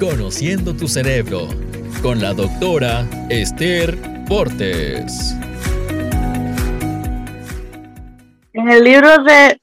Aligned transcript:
Conociendo 0.00 0.74
tu 0.74 0.88
cerebro 0.88 1.46
con 2.02 2.20
la 2.20 2.34
doctora 2.34 3.08
Esther 3.30 3.96
Portes. 4.28 5.36
En 8.52 8.70
el 8.70 8.82
libro 8.82 9.22
de 9.22 9.62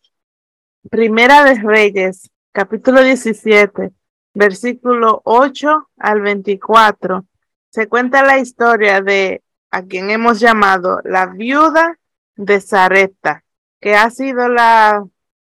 Primera 0.89 1.44
de 1.44 1.55
Reyes, 1.55 2.29
capítulo 2.54 3.04
17, 3.04 3.91
versículo 4.33 5.21
8 5.25 5.89
al 5.98 6.21
24, 6.21 7.25
se 7.70 7.88
cuenta 7.89 8.23
la 8.23 8.39
historia 8.39 9.02
de 9.02 9.43
a 9.70 9.84
quien 9.84 10.09
hemos 10.09 10.39
llamado 10.39 11.02
la 11.04 11.25
viuda 11.25 12.00
de 12.38 12.61
Zareta, 12.61 13.43
que 13.82 13.95
ha 13.95 14.09
sido 14.09 14.48
la 14.48 15.05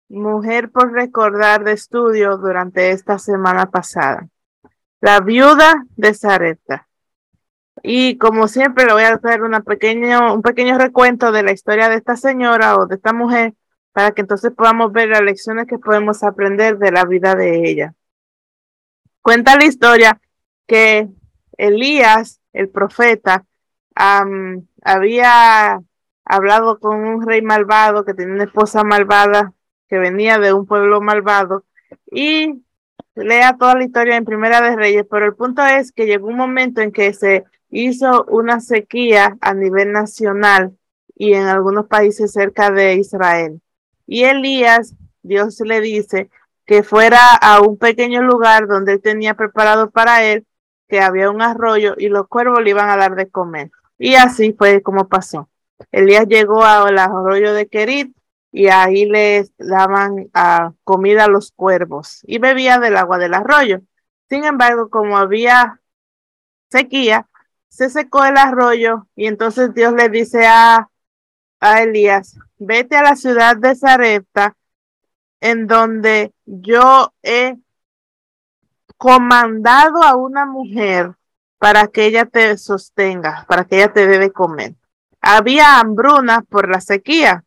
mujer 0.10 0.72
por 0.72 0.92
recordar 0.92 1.64
de 1.64 1.74
estudio 1.74 2.38
durante 2.38 2.90
esta 2.90 3.20
semana 3.20 3.70
pasada 3.70 4.28
la 5.02 5.20
viuda 5.20 5.86
de 5.98 6.14
Zareta. 6.14 6.88
Y 7.84 8.18
como 8.18 8.48
siempre, 8.48 8.86
le 8.86 8.94
voy 8.94 9.04
a 9.04 9.16
hacer 9.16 9.42
una 9.42 9.64
un 9.64 10.42
pequeño 10.42 10.78
recuento 10.78 11.32
de 11.32 11.44
la 11.44 11.52
historia 11.52 11.90
de 11.90 11.96
esta 11.96 12.16
señora 12.16 12.76
o 12.76 12.86
de 12.86 12.96
esta 12.96 13.12
mujer 13.12 13.56
para 13.92 14.12
que 14.12 14.22
entonces 14.22 14.52
podamos 14.56 14.92
ver 14.94 15.10
las 15.10 15.22
lecciones 15.22 15.66
que 15.68 15.80
podemos 15.80 16.24
aprender 16.24 16.78
de 16.78 16.92
la 16.92 17.06
vida 17.06 17.36
de 17.36 17.70
ella. 17.70 17.94
Cuenta 19.22 19.58
la 19.58 19.66
historia 19.66 20.22
que 20.68 21.10
Elías, 21.58 22.40
el 22.54 22.70
profeta, 22.70 23.46
había 23.96 25.82
hablado 26.24 26.80
con 26.80 27.04
un 27.04 27.28
rey 27.28 27.42
malvado 27.42 28.06
que 28.06 28.14
tenía 28.14 28.36
una 28.36 28.44
esposa 28.46 28.84
malvada 28.84 29.54
que 29.90 29.98
venía 29.98 30.40
de 30.40 30.54
un 30.54 30.66
pueblo 30.66 31.02
malvado 31.02 31.66
y 32.10 32.64
lea 33.16 33.58
toda 33.58 33.76
la 33.76 33.84
historia 33.84 34.16
en 34.16 34.26
Primera 34.26 34.62
de 34.62 34.76
Reyes, 34.76 35.06
pero 35.10 35.26
el 35.26 35.36
punto 35.36 35.66
es 35.66 35.92
que 35.92 36.06
llegó 36.06 36.28
un 36.28 36.38
momento 36.38 36.82
en 36.82 36.92
que 36.92 37.14
se 37.14 37.46
hizo 37.70 38.26
una 38.26 38.60
sequía 38.60 39.38
a 39.42 39.54
nivel 39.54 39.92
nacional 39.92 40.78
y 41.16 41.34
en 41.34 41.48
algunos 41.48 41.88
países 41.88 42.32
cerca 42.34 42.72
de 42.72 42.96
Israel. 42.96 43.62
Y 44.08 44.24
Elías, 44.24 44.96
Dios 45.24 45.60
le 45.62 45.82
dice 45.82 46.30
que 46.66 46.84
fuera 46.84 47.36
a 47.36 47.62
un 47.62 47.78
pequeño 47.78 48.22
lugar 48.22 48.68
donde 48.68 48.94
él 48.94 49.02
tenía 49.02 49.36
preparado 49.36 49.92
para 49.92 50.24
él, 50.24 50.46
que 50.88 51.00
había 51.00 51.30
un 51.30 51.42
arroyo 51.42 51.96
y 51.98 52.10
los 52.10 52.28
cuervos 52.28 52.62
le 52.62 52.72
iban 52.72 52.90
a 52.90 52.98
dar 52.98 53.16
de 53.16 53.30
comer. 53.30 53.72
Y 53.98 54.16
así 54.16 54.54
fue 54.58 54.82
como 54.82 55.08
pasó. 55.08 55.50
Elías 55.92 56.28
llegó 56.28 56.64
al 56.64 56.98
arroyo 56.98 57.54
de 57.54 57.68
Kerit 57.68 58.16
y 58.52 58.68
ahí 58.68 59.06
les 59.06 59.54
daban 59.58 60.30
ah, 60.34 60.74
comida 60.84 61.26
a 61.26 61.30
los 61.30 61.52
cuervos 61.52 62.22
y 62.24 62.38
bebía 62.38 62.80
del 62.80 62.98
agua 62.98 63.18
del 63.18 63.34
arroyo. 63.34 63.82
Sin 64.30 64.44
embargo, 64.44 64.90
como 64.90 65.18
había 65.18 65.82
sequía, 66.70 67.28
se 67.70 67.90
secó 67.90 68.26
el 68.26 68.38
arroyo 68.38 69.08
y 69.16 69.28
entonces 69.28 69.74
Dios 69.74 69.94
le 69.94 70.10
dice 70.10 70.46
a, 70.48 70.90
a 71.60 71.82
Elías, 71.82 72.38
vete 72.58 72.98
a 72.98 73.04
la 73.04 73.16
ciudad 73.16 73.56
de 73.56 73.76
Zarepta, 73.76 74.56
en 75.40 75.68
donde 75.68 76.34
yo 76.46 77.14
he 77.24 77.58
comandado 78.98 80.04
a 80.04 80.16
una 80.16 80.46
mujer 80.46 81.16
para 81.58 81.88
que 81.88 82.06
ella 82.06 82.26
te 82.26 82.58
sostenga, 82.58 83.46
para 83.48 83.66
que 83.66 83.78
ella 83.78 83.94
te 83.94 84.06
debe 84.06 84.32
comer. 84.32 84.76
Había 85.22 85.80
hambruna 85.80 86.42
por 86.42 86.70
la 86.70 86.82
sequía, 86.82 87.44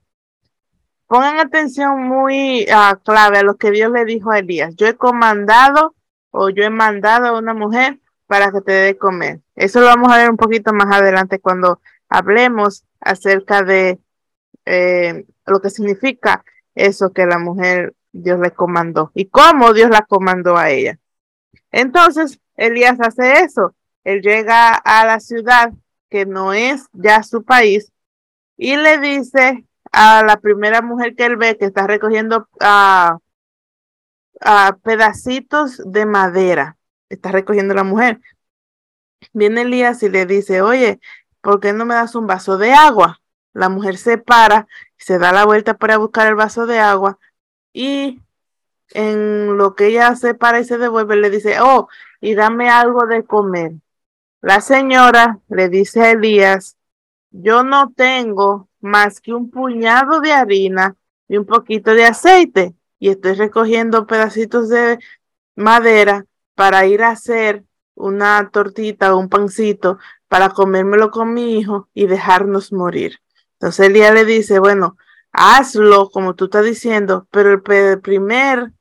Pongan 1.07 1.39
atención 1.39 2.03
muy 2.03 2.65
uh, 2.65 2.97
clave 3.03 3.39
a 3.39 3.43
lo 3.43 3.57
que 3.57 3.71
Dios 3.71 3.93
le 3.93 4.05
dijo 4.05 4.31
a 4.31 4.39
Elías. 4.39 4.75
Yo 4.77 4.87
he 4.87 4.97
comandado 4.97 5.95
o 6.31 6.51
yo 6.51 6.65
he 6.65 6.71
mandado 6.71 7.27
a 7.27 7.39
una 7.39 7.55
mujer 7.55 8.01
para 8.27 8.51
que 8.51 8.61
te 8.61 8.73
dé 8.73 8.97
comer. 8.97 9.41
Eso 9.55 9.81
lo 9.81 9.87
vamos 9.87 10.13
a 10.13 10.19
ver 10.19 10.31
un 10.31 10.37
poquito 10.37 10.73
más 10.73 10.95
adelante 10.95 11.39
cuando 11.39 11.81
hablemos 12.09 12.85
acerca 13.01 13.63
de 13.63 14.01
eh, 14.64 15.27
lo 15.47 15.61
que 15.61 15.70
significa 15.70 16.45
eso 16.75 17.13
que 17.13 17.27
la 17.27 17.39
mujer 17.39 17.95
Dios 18.13 18.41
le 18.41 18.53
comandó 18.53 19.11
y 19.14 19.27
cómo 19.27 19.73
Dios 19.73 19.91
la 19.91 20.03
comandó 20.03 20.57
a 20.57 20.70
ella. 20.70 20.98
Entonces, 21.70 22.41
Elías 22.57 22.98
hace 23.01 23.41
eso. 23.41 23.75
Él 24.05 24.23
llega 24.23 24.75
a 24.75 25.05
la 25.05 25.20
ciudad 25.20 25.73
que 26.09 26.27
no 26.27 26.53
es 26.53 26.87
ya 26.93 27.23
su 27.23 27.45
país 27.45 27.93
y 28.57 28.77
le 28.77 28.98
dice 28.98 29.64
a 29.95 30.25
la 30.25 30.39
primera 30.39 30.83
mujer 30.83 31.15
que 31.15 31.25
él 31.25 31.37
ve 31.37 31.57
que 31.57 31.67
está 31.67 31.87
recogiendo 31.87 32.49
a, 32.61 33.19
pedacitos 34.83 35.81
de 35.87 36.05
madera. 36.05 36.77
Está 37.09 37.31
recogiendo 37.31 37.75
la 37.75 37.85
mujer. 37.85 38.21
Viene 39.33 39.63
Elías 39.63 40.03
y 40.03 40.09
le 40.11 40.27
dice, 40.27 40.61
oye, 40.61 41.01
¿por 41.41 41.61
qué 41.61 41.73
no 41.73 41.87
me 41.87 41.95
das 41.95 42.15
un 42.15 42.27
vaso 42.27 42.59
de 42.59 42.73
agua? 42.75 43.23
La 43.53 43.69
mujer 43.69 43.97
se 43.97 44.19
para, 44.19 44.67
se 44.99 45.19
da 45.19 45.33
la 45.33 45.45
vuelta 45.45 45.75
para 45.79 45.97
buscar 45.97 46.27
el 46.27 46.35
vaso 46.35 46.67
de 46.67 46.81
agua 46.81 47.19
y 47.73 48.21
en 48.91 49.57
lo 49.57 49.75
que 49.75 49.87
ella 49.87 50.17
se 50.17 50.35
para 50.35 50.61
y 50.61 50.65
se 50.65 50.79
devuelve, 50.79 51.17
le 51.17 51.31
dice, 51.31 51.61
oh, 51.61 51.89
y 52.21 52.35
dame 52.35 52.69
algo 52.69 53.07
de 53.07 53.25
comer. 53.25 53.73
La 54.41 54.61
señora 54.61 55.39
le 55.49 55.69
dice 55.69 56.03
a 56.03 56.11
Elías, 56.11 56.77
yo 57.31 57.63
no 57.65 57.93
tengo 57.93 58.69
más 58.84 59.20
que 59.20 59.33
un 59.33 59.50
puñado 59.50 60.20
de 60.20 60.33
harina 60.33 60.96
y 61.27 61.39
un 61.39 61.46
poquito 61.46 61.95
de 61.95 62.05
aceite. 62.05 62.74
Y 62.98 63.08
estoy 63.08 63.33
recogiendo 63.33 64.06
pedacitos 64.06 64.68
de 64.68 64.98
madera 65.56 66.27
para 66.55 66.86
ir 66.86 67.02
a 67.02 67.11
hacer 67.11 67.64
una 67.95 68.50
tortita 68.52 69.14
o 69.14 69.18
un 69.18 69.28
pancito 69.28 69.98
para 70.28 70.50
comérmelo 70.50 71.11
con 71.11 71.33
mi 71.33 71.58
hijo 71.58 71.89
y 71.95 72.06
dejarnos 72.06 72.72
morir. 72.72 73.20
Entonces 73.55 73.86
Elías 73.86 74.12
le 74.12 74.27
dice, 74.27 74.58
bueno, 74.58 74.98
hazlo 75.33 76.11
como 76.11 76.34
tú 76.34 76.46
estás 76.46 76.64
diciendo, 76.64 77.27
pero 77.30 77.52
el 77.52 78.01
primer, 78.02 78.72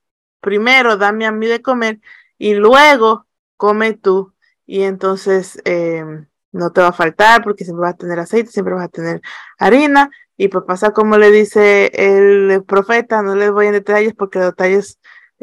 primero 0.41 0.97
dame 0.97 1.25
a 1.25 1.31
mí 1.31 1.47
de 1.47 1.61
comer 1.61 2.01
y 2.37 2.55
luego 2.55 3.25
come 3.55 3.93
tú. 3.93 4.33
Y 4.65 4.81
entonces 4.83 5.61
eh, 5.65 6.25
no 6.53 6.71
te 6.71 6.81
va 6.81 6.89
a 6.89 6.93
faltar 6.93 7.43
porque 7.43 7.65
siempre 7.65 7.81
vas 7.81 7.95
a 7.95 7.97
tener 7.97 8.19
aceite, 8.19 8.51
siempre 8.51 8.73
vas 8.73 8.85
a 8.85 8.89
tener 8.89 9.21
harina. 9.59 10.09
Y 10.37 10.47
pues 10.47 10.63
pasa 10.65 10.91
como 10.91 11.17
le 11.17 11.31
dice 11.31 11.91
el 11.93 12.63
profeta, 12.65 13.21
no 13.21 13.35
les 13.35 13.51
voy 13.51 13.67
en 13.67 13.73
detalles 13.73 14.13
porque 14.15 14.39
detalles 14.39 14.99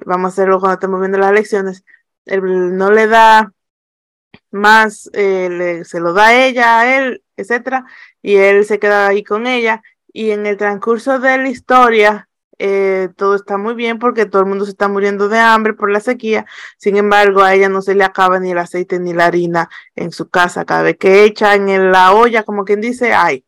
vamos 0.06 0.31
a 0.31 0.32
hacerlo 0.32 0.60
cuando 0.60 0.75
estemos 0.75 1.00
viendo 1.00 1.19
las 1.19 1.32
lecciones, 1.32 1.84
él 2.25 2.76
no 2.76 2.91
le 2.91 3.06
da 3.06 3.53
más, 4.50 5.10
eh, 5.12 5.82
se 5.84 6.00
lo 6.00 6.12
da 6.12 6.28
a 6.28 6.47
ella, 6.47 6.81
a 6.81 6.98
él, 6.98 7.22
etcétera, 7.37 7.87
y 8.22 8.37
él 8.37 8.65
se 8.65 8.78
queda 8.78 9.09
ahí 9.09 9.25
con 9.25 9.47
ella. 9.47 9.82
Y 10.12 10.31
en 10.32 10.47
el 10.47 10.56
transcurso 10.56 11.21
de 11.21 11.38
la 11.38 11.48
historia 11.48 12.28
eh, 12.62 13.09
todo 13.16 13.37
está 13.37 13.56
muy 13.56 13.72
bien 13.75 13.98
porque 13.98 14.26
todo 14.26 14.43
el 14.43 14.48
mundo 14.48 14.66
se 14.66 14.72
está 14.72 14.87
muriendo 14.87 15.31
de 15.31 15.38
hambre 15.38 15.72
por 15.72 15.91
la 15.91 16.00
sequía. 16.00 16.44
Sin 16.76 16.98
embargo, 16.98 17.43
a 17.43 17.54
ella 17.54 17.71
no 17.71 17.81
se 17.81 17.94
le 17.94 18.04
acaba 18.04 18.38
ni 18.38 18.50
el 18.50 18.59
aceite 18.59 19.00
ni 19.00 19.15
la 19.15 19.26
harina 19.26 19.71
en 19.97 20.12
su 20.12 20.28
casa. 20.28 20.66
Cada 20.66 20.82
vez 20.82 20.98
que 20.98 21.25
echa 21.25 21.54
en 21.54 21.91
la 21.91 22.12
olla, 22.12 22.43
como 22.44 22.66
quien 22.66 22.82
dice, 22.82 23.15
ay. 23.15 23.47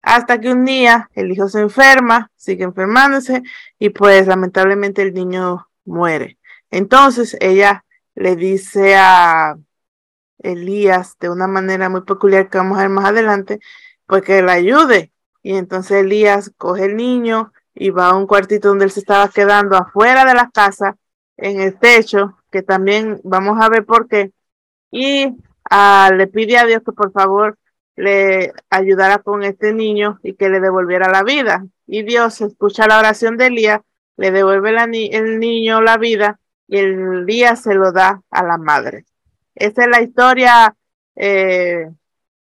Hasta 0.00 0.40
que 0.40 0.50
un 0.52 0.64
día 0.64 1.10
el 1.14 1.30
hijo 1.32 1.48
se 1.48 1.60
enferma, 1.60 2.30
sigue 2.36 2.64
enfermándose 2.64 3.42
y 3.78 3.90
pues 3.90 4.26
lamentablemente 4.26 5.02
el 5.02 5.12
niño 5.12 5.68
muere. 5.84 6.38
Entonces 6.70 7.36
ella 7.40 7.84
le 8.14 8.36
dice 8.36 8.96
a 8.96 9.58
Elías 10.38 11.18
de 11.20 11.28
una 11.28 11.46
manera 11.46 11.88
muy 11.90 12.02
peculiar 12.02 12.48
que 12.48 12.58
vamos 12.58 12.78
a 12.78 12.82
ver 12.82 12.90
más 12.90 13.06
adelante, 13.06 13.60
pues 14.06 14.22
que 14.22 14.40
le 14.42 14.52
ayude. 14.52 15.12
Y 15.42 15.56
entonces 15.56 16.02
Elías 16.04 16.52
coge 16.56 16.86
el 16.86 16.96
niño, 16.96 17.52
y 17.76 17.90
va 17.90 18.08
a 18.08 18.16
un 18.16 18.26
cuartito 18.26 18.68
donde 18.68 18.86
él 18.86 18.90
se 18.90 19.00
estaba 19.00 19.28
quedando 19.28 19.76
afuera 19.76 20.24
de 20.24 20.34
la 20.34 20.50
casa, 20.50 20.96
en 21.36 21.60
el 21.60 21.78
techo, 21.78 22.38
que 22.50 22.62
también 22.62 23.20
vamos 23.22 23.58
a 23.60 23.68
ver 23.68 23.84
por 23.84 24.08
qué. 24.08 24.32
Y 24.90 25.36
ah, 25.70 26.10
le 26.16 26.26
pide 26.26 26.56
a 26.56 26.64
Dios 26.64 26.82
que 26.84 26.92
por 26.92 27.12
favor 27.12 27.58
le 27.94 28.54
ayudara 28.70 29.18
con 29.18 29.42
este 29.42 29.74
niño 29.74 30.18
y 30.22 30.34
que 30.34 30.48
le 30.48 30.60
devolviera 30.60 31.10
la 31.10 31.22
vida. 31.22 31.66
Y 31.86 32.02
Dios 32.02 32.40
escucha 32.40 32.86
la 32.86 32.98
oración 32.98 33.36
de 33.36 33.46
Elías, 33.46 33.82
le 34.16 34.30
devuelve 34.30 34.70
el 35.12 35.38
niño 35.38 35.82
la 35.82 35.98
vida 35.98 36.40
y 36.66 36.78
el 36.78 37.26
día 37.26 37.56
se 37.56 37.74
lo 37.74 37.92
da 37.92 38.22
a 38.30 38.42
la 38.42 38.56
madre. 38.56 39.04
Esa 39.54 39.82
es 39.82 39.88
la 39.88 40.00
historia 40.02 40.74
eh, 41.14 41.90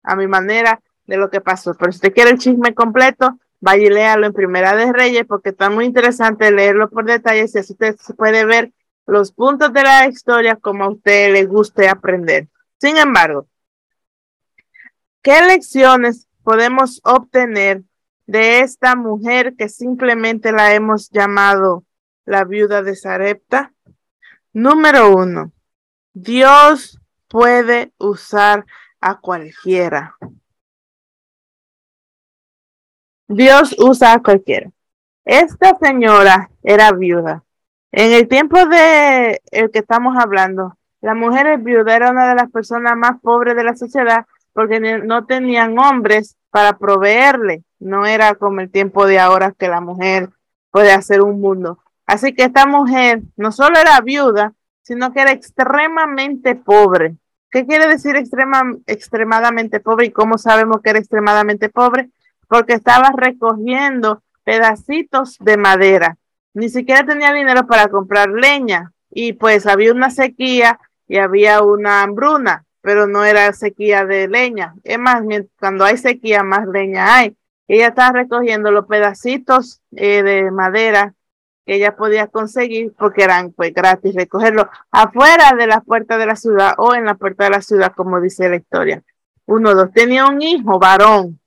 a 0.04 0.16
mi 0.16 0.28
manera 0.28 0.80
de 1.06 1.18
lo 1.18 1.32
que 1.32 1.42
pasó. 1.42 1.76
Pero 1.76 1.92
si 1.92 1.98
usted 1.98 2.14
quiere 2.14 2.32
el 2.32 2.38
chisme 2.38 2.76
completo, 2.76 3.40
vaya 3.60 3.84
y 3.84 3.90
léalo 3.90 4.28
en 4.28 4.34
Primera 4.34 4.76
de 4.76 4.92
Reyes 4.92 5.26
porque 5.28 5.50
está 5.50 5.70
muy 5.70 5.86
interesante 5.86 6.52
leerlo 6.52 6.90
por 6.90 7.06
detalles 7.06 7.56
y 7.56 7.60
así 7.60 7.74
usted 7.74 7.96
puede 8.18 8.46
ver 8.46 8.72
los 9.06 9.32
puntos 9.32 9.72
de 9.74 9.84
la 9.84 10.08
historia 10.08 10.56
como 10.56 10.84
a 10.84 10.90
usted 10.90 11.32
le 11.32 11.46
guste 11.46 11.88
aprender. 11.88 12.48
Sin 12.80 12.98
embargo, 12.98 13.48
¿qué 15.22 15.42
lecciones 15.42 16.28
podemos 16.44 17.02
obtener 17.04 17.84
de 18.28 18.62
esta 18.62 18.96
mujer 18.96 19.56
que 19.56 19.70
simplemente 19.70 20.52
la 20.52 20.74
hemos 20.74 21.10
llamado 21.10 21.86
la 22.26 22.44
viuda 22.44 22.82
de 22.82 22.96
Sarepta? 22.96 23.74
Número 24.54 25.16
uno, 25.16 25.52
Dios 26.14 27.00
puede 27.28 27.92
usar 27.98 28.66
a 29.02 29.20
cualquiera. 29.20 30.16
Dios 33.28 33.76
usa 33.80 34.14
a 34.14 34.22
cualquiera. 34.22 34.70
Esta 35.26 35.76
señora 35.82 36.50
era 36.64 36.92
viuda. 36.92 37.44
En 37.92 38.12
el 38.12 38.28
tiempo 38.28 38.66
de 38.66 39.42
el 39.52 39.72
que 39.72 39.80
estamos 39.80 40.16
hablando, 40.18 40.78
la 41.02 41.16
mujer 41.16 41.58
viuda 41.60 41.96
era 41.96 42.12
una 42.12 42.30
de 42.30 42.36
las 42.36 42.52
personas 42.52 42.96
más 42.96 43.20
pobres 43.22 43.56
de 43.56 43.64
la 43.64 43.76
sociedad 43.76 44.26
porque 44.54 44.80
no 44.80 45.26
tenían 45.26 45.78
hombres 45.80 46.38
para 46.50 46.78
proveerle. 46.78 47.64
No 47.80 48.06
era 48.06 48.36
como 48.36 48.62
el 48.62 48.72
tiempo 48.72 49.06
de 49.06 49.20
ahora 49.20 49.54
que 49.58 49.68
la 49.68 49.82
mujer 49.82 50.30
puede 50.72 50.92
hacer 50.92 51.22
un 51.22 51.42
mundo. 51.42 51.80
Así 52.06 52.34
que 52.34 52.44
esta 52.44 52.66
mujer 52.66 53.22
no 53.38 53.52
solo 53.52 53.80
era 53.80 54.00
viuda, 54.02 54.54
sino 54.84 55.12
que 55.12 55.22
era 55.22 55.32
extremadamente 55.32 56.56
pobre. 56.56 57.16
¿Qué 57.50 57.66
quiere 57.66 57.88
decir 57.88 58.16
extrema, 58.16 58.62
extremadamente 58.86 59.80
pobre 59.80 60.08
y 60.08 60.12
cómo 60.12 60.38
sabemos 60.38 60.82
que 60.82 60.92
era 60.92 61.00
extremadamente 61.00 61.70
pobre? 61.70 62.10
Porque 62.48 62.74
estaba 62.74 63.12
recogiendo 63.16 64.22
pedacitos 64.44 65.38
de 65.40 65.58
madera. 65.58 66.18
Ni 66.54 66.70
siquiera 66.70 67.06
tenía 67.06 67.34
dinero 67.34 67.68
para 67.68 67.90
comprar 67.90 68.30
leña 68.30 68.94
y 69.10 69.34
pues 69.34 69.68
había 69.68 69.92
una 69.92 70.10
sequía 70.10 70.80
y 71.08 71.18
había 71.18 71.62
una 71.62 72.04
hambruna, 72.04 72.66
pero 72.82 73.08
no 73.08 73.26
era 73.26 73.52
sequía 73.54 74.06
de 74.06 74.28
leña. 74.28 74.76
Es 74.84 74.98
más, 74.98 75.22
cuando 75.60 75.84
hay 75.84 75.98
sequía, 75.98 76.44
más 76.44 76.68
leña 76.68 77.16
hay. 77.16 77.36
Ella 77.68 77.88
estaba 77.88 78.12
recogiendo 78.12 78.72
los 78.72 78.86
pedacitos 78.86 79.82
eh, 79.96 80.24
de 80.24 80.52
madera 80.52 81.14
que 81.66 81.76
ella 81.76 81.96
podía 81.96 82.28
conseguir 82.28 82.94
porque 82.98 83.24
eran 83.24 83.52
pues 83.52 83.74
gratis 83.74 84.14
recogerlo 84.14 84.70
afuera 84.92 85.54
de 85.58 85.66
la 85.66 85.82
puerta 85.82 86.18
de 86.18 86.28
la 86.28 86.36
ciudad 86.36 86.76
o 86.78 86.94
en 86.94 87.06
la 87.06 87.16
puerta 87.16 87.46
de 87.46 87.50
la 87.50 87.62
ciudad, 87.62 87.94
como 87.96 88.22
dice 88.22 88.50
la 88.50 88.58
historia. 88.58 89.02
Uno, 89.48 89.74
dos, 89.74 89.92
tenía 89.92 90.28
un 90.28 90.42
hijo 90.42 90.78
varón 90.78 91.40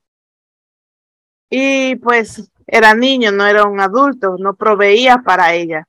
y 1.49 1.95
pues 1.97 2.51
era 2.67 2.93
niño, 2.93 3.31
no 3.31 3.45
era 3.45 3.65
un 3.65 3.79
adulto, 3.79 4.35
no 4.39 4.55
proveía 4.55 5.19
para 5.19 5.53
ella. 5.53 5.87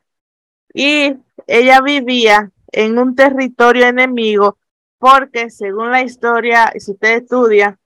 Y 0.72 1.16
ella 1.46 1.80
vivía 1.80 2.50
en 2.72 2.98
un 2.98 3.14
territorio 3.14 3.86
enemigo 3.86 4.56
porque 4.98 5.50
según 5.50 5.90
la 5.90 6.02
historia, 6.02 6.72
si 6.78 6.92
usted 6.92 7.22
estudia, 7.22 7.78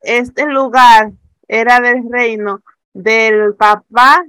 este 0.00 0.46
lugar 0.46 1.12
era 1.48 1.80
del 1.80 2.04
reino 2.10 2.62
del 2.92 3.54
papá 3.54 4.24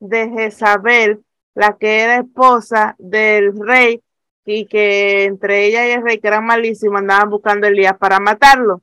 de 0.00 0.30
Jezabel, 0.30 1.24
la 1.54 1.76
que 1.76 2.00
era 2.00 2.18
esposa 2.18 2.96
del 2.98 3.52
rey, 3.58 4.02
y 4.44 4.66
que 4.66 5.24
entre 5.24 5.66
ella 5.66 5.88
y 5.88 5.92
el 5.92 6.02
rey, 6.02 6.20
que 6.20 6.28
eran 6.28 6.44
malísimos, 6.44 7.00
andaban 7.00 7.30
buscando 7.30 7.66
Elías 7.66 7.96
para 7.98 8.20
matarlo. 8.20 8.82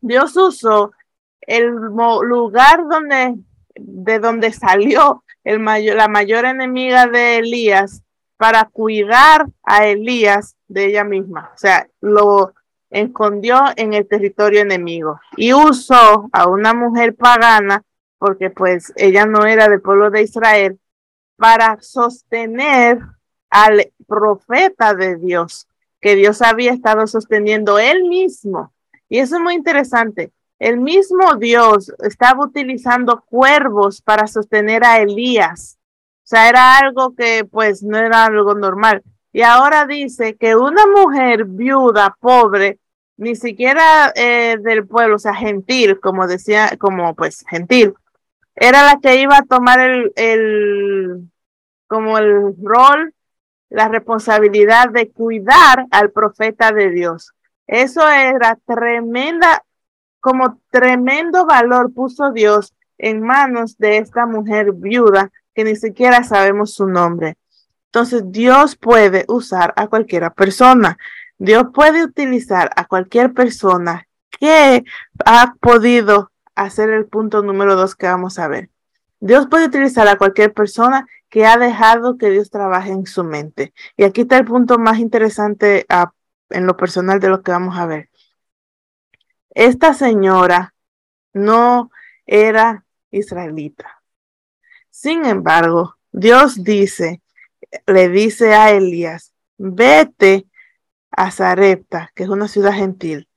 Dios 0.00 0.36
usó 0.36 0.92
el 1.42 1.66
lugar 1.70 2.84
donde, 2.88 3.36
de 3.74 4.18
donde 4.18 4.52
salió 4.52 5.24
el 5.44 5.64
la 5.64 6.08
mayor 6.08 6.44
enemiga 6.44 7.06
de 7.06 7.38
Elías 7.38 8.02
para 8.36 8.64
cuidar 8.64 9.46
a 9.62 9.86
Elías 9.86 10.56
de 10.68 10.86
ella 10.86 11.04
misma. 11.04 11.50
O 11.54 11.58
sea, 11.58 11.88
lo 12.00 12.54
escondió 12.90 13.62
en 13.76 13.94
el 13.94 14.06
territorio 14.06 14.60
enemigo 14.60 15.20
y 15.36 15.52
usó 15.54 16.28
a 16.32 16.48
una 16.48 16.74
mujer 16.74 17.14
pagana 17.14 17.82
porque 18.22 18.50
pues 18.50 18.92
ella 18.94 19.26
no 19.26 19.46
era 19.46 19.68
del 19.68 19.82
pueblo 19.82 20.08
de 20.08 20.22
Israel, 20.22 20.78
para 21.34 21.76
sostener 21.80 23.00
al 23.50 23.92
profeta 24.06 24.94
de 24.94 25.16
Dios, 25.16 25.66
que 26.00 26.14
Dios 26.14 26.40
había 26.40 26.72
estado 26.72 27.08
sosteniendo 27.08 27.80
él 27.80 28.04
mismo. 28.04 28.72
Y 29.08 29.18
eso 29.18 29.34
es 29.34 29.42
muy 29.42 29.54
interesante. 29.54 30.30
El 30.62 30.78
mismo 30.78 31.34
Dios 31.40 31.92
estaba 32.04 32.44
utilizando 32.44 33.24
cuervos 33.28 34.00
para 34.00 34.28
sostener 34.28 34.84
a 34.84 35.00
Elías. 35.00 35.76
O 36.18 36.20
sea, 36.22 36.48
era 36.48 36.78
algo 36.78 37.16
que 37.16 37.44
pues 37.44 37.82
no 37.82 37.98
era 37.98 38.26
algo 38.26 38.54
normal. 38.54 39.02
Y 39.32 39.42
ahora 39.42 39.86
dice 39.86 40.36
que 40.36 40.54
una 40.54 40.86
mujer 40.86 41.46
viuda, 41.46 42.16
pobre, 42.20 42.78
ni 43.16 43.34
siquiera 43.34 44.12
eh, 44.14 44.56
del 44.60 44.86
pueblo, 44.86 45.16
o 45.16 45.18
sea, 45.18 45.34
gentil, 45.34 45.98
como 45.98 46.28
decía, 46.28 46.76
como 46.78 47.16
pues 47.16 47.44
gentil, 47.50 47.94
era 48.54 48.84
la 48.84 49.00
que 49.02 49.16
iba 49.16 49.38
a 49.38 49.42
tomar 49.42 49.80
el, 49.80 50.12
el, 50.14 51.28
como 51.88 52.18
el 52.18 52.54
rol, 52.62 53.12
la 53.68 53.88
responsabilidad 53.88 54.90
de 54.90 55.10
cuidar 55.10 55.86
al 55.90 56.12
profeta 56.12 56.70
de 56.70 56.90
Dios. 56.90 57.32
Eso 57.66 58.08
era 58.08 58.56
tremenda, 58.64 59.64
como 60.22 60.60
tremendo 60.70 61.44
valor 61.44 61.92
puso 61.92 62.30
Dios 62.30 62.72
en 62.96 63.20
manos 63.20 63.76
de 63.76 63.98
esta 63.98 64.24
mujer 64.24 64.72
viuda 64.72 65.32
que 65.52 65.64
ni 65.64 65.74
siquiera 65.74 66.22
sabemos 66.22 66.72
su 66.74 66.86
nombre. 66.86 67.36
Entonces 67.86 68.22
Dios 68.26 68.76
puede 68.76 69.24
usar 69.26 69.74
a 69.76 69.88
cualquiera 69.88 70.30
persona. 70.30 70.96
Dios 71.38 71.66
puede 71.74 72.04
utilizar 72.04 72.70
a 72.76 72.86
cualquier 72.86 73.34
persona 73.34 74.06
que 74.30 74.84
ha 75.26 75.54
podido 75.60 76.30
hacer 76.54 76.90
el 76.90 77.06
punto 77.06 77.42
número 77.42 77.74
dos 77.74 77.96
que 77.96 78.06
vamos 78.06 78.38
a 78.38 78.46
ver. 78.46 78.70
Dios 79.18 79.48
puede 79.48 79.66
utilizar 79.66 80.06
a 80.06 80.16
cualquier 80.16 80.52
persona 80.52 81.06
que 81.28 81.46
ha 81.46 81.58
dejado 81.58 82.16
que 82.16 82.30
Dios 82.30 82.48
trabaje 82.48 82.92
en 82.92 83.06
su 83.06 83.24
mente. 83.24 83.74
Y 83.96 84.04
aquí 84.04 84.20
está 84.20 84.38
el 84.38 84.44
punto 84.44 84.78
más 84.78 85.00
interesante 85.00 85.84
ah, 85.88 86.12
en 86.50 86.66
lo 86.66 86.76
personal 86.76 87.18
de 87.18 87.28
lo 87.28 87.42
que 87.42 87.50
vamos 87.50 87.76
a 87.76 87.86
ver. 87.86 88.08
Esta 89.54 89.94
señora 89.94 90.74
no 91.32 91.90
era 92.26 92.84
israelita. 93.10 94.02
Sin 94.90 95.24
embargo, 95.24 95.96
Dios 96.10 96.62
dice, 96.64 97.22
le 97.86 98.08
dice 98.08 98.54
a 98.54 98.70
Elías, 98.70 99.32
vete 99.58 100.46
a 101.10 101.30
Zarepta, 101.30 102.10
que 102.14 102.24
es 102.24 102.28
una 102.28 102.48
ciudad 102.48 102.72
gentil, 102.72 103.28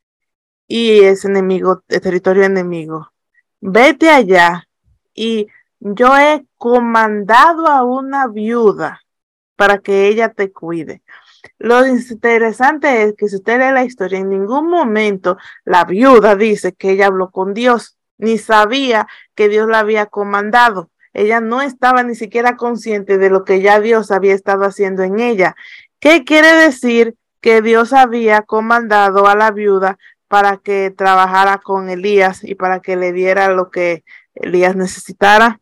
y 0.67 1.01
es 1.01 1.25
enemigo, 1.25 1.83
de 1.87 1.99
territorio 1.99 2.43
enemigo. 2.43 3.11
Vete 3.59 4.09
allá 4.09 4.67
y 5.13 5.47
yo 5.79 6.17
he 6.17 6.45
comandado 6.57 7.67
a 7.67 7.83
una 7.83 8.27
viuda 8.27 9.01
para 9.55 9.79
que 9.79 10.07
ella 10.07 10.29
te 10.29 10.51
cuide. 10.51 11.01
Lo 11.57 11.85
interesante 11.85 13.03
es 13.03 13.15
que 13.17 13.27
si 13.27 13.37
usted 13.37 13.59
lee 13.59 13.73
la 13.73 13.83
historia, 13.83 14.19
en 14.19 14.29
ningún 14.29 14.69
momento 14.69 15.37
la 15.63 15.85
viuda 15.85 16.35
dice 16.35 16.73
que 16.73 16.91
ella 16.91 17.07
habló 17.07 17.31
con 17.31 17.53
Dios, 17.53 17.97
ni 18.17 18.37
sabía 18.37 19.07
que 19.35 19.49
Dios 19.49 19.67
la 19.67 19.79
había 19.79 20.05
comandado. 20.05 20.89
Ella 21.13 21.39
no 21.39 21.61
estaba 21.61 22.03
ni 22.03 22.15
siquiera 22.15 22.57
consciente 22.57 23.17
de 23.17 23.29
lo 23.29 23.43
que 23.45 23.61
ya 23.61 23.79
Dios 23.79 24.11
había 24.11 24.33
estado 24.33 24.65
haciendo 24.65 25.03
en 25.03 25.19
ella. 25.19 25.55
¿Qué 25.99 26.25
quiere 26.25 26.53
decir 26.53 27.15
que 27.41 27.61
Dios 27.61 27.93
había 27.93 28.41
comandado 28.41 29.27
a 29.27 29.35
la 29.35 29.51
viuda 29.51 29.97
para 30.27 30.57
que 30.57 30.91
trabajara 30.91 31.59
con 31.59 31.89
Elías 31.89 32.43
y 32.43 32.55
para 32.55 32.79
que 32.79 32.95
le 32.95 33.11
diera 33.11 33.49
lo 33.49 33.69
que 33.69 34.03
Elías 34.33 34.75
necesitara. 34.75 35.59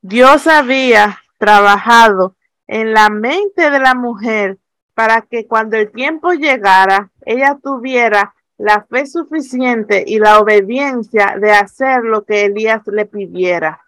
Dios 0.00 0.46
había 0.46 1.18
trabajado 1.38 2.36
en 2.66 2.92
la 2.92 3.10
mente 3.10 3.70
de 3.70 3.78
la 3.78 3.94
mujer 3.94 4.58
para 4.94 5.22
que 5.22 5.46
cuando 5.46 5.76
el 5.76 5.90
tiempo 5.90 6.32
llegara, 6.32 7.10
ella 7.24 7.58
tuviera 7.62 8.34
la 8.58 8.82
fe 8.82 9.06
suficiente 9.06 10.04
y 10.06 10.18
la 10.18 10.38
obediencia 10.38 11.36
de 11.40 11.52
hacer 11.52 12.02
lo 12.04 12.24
que 12.24 12.44
Elías 12.44 12.82
le 12.86 13.06
pidiera. 13.06 13.80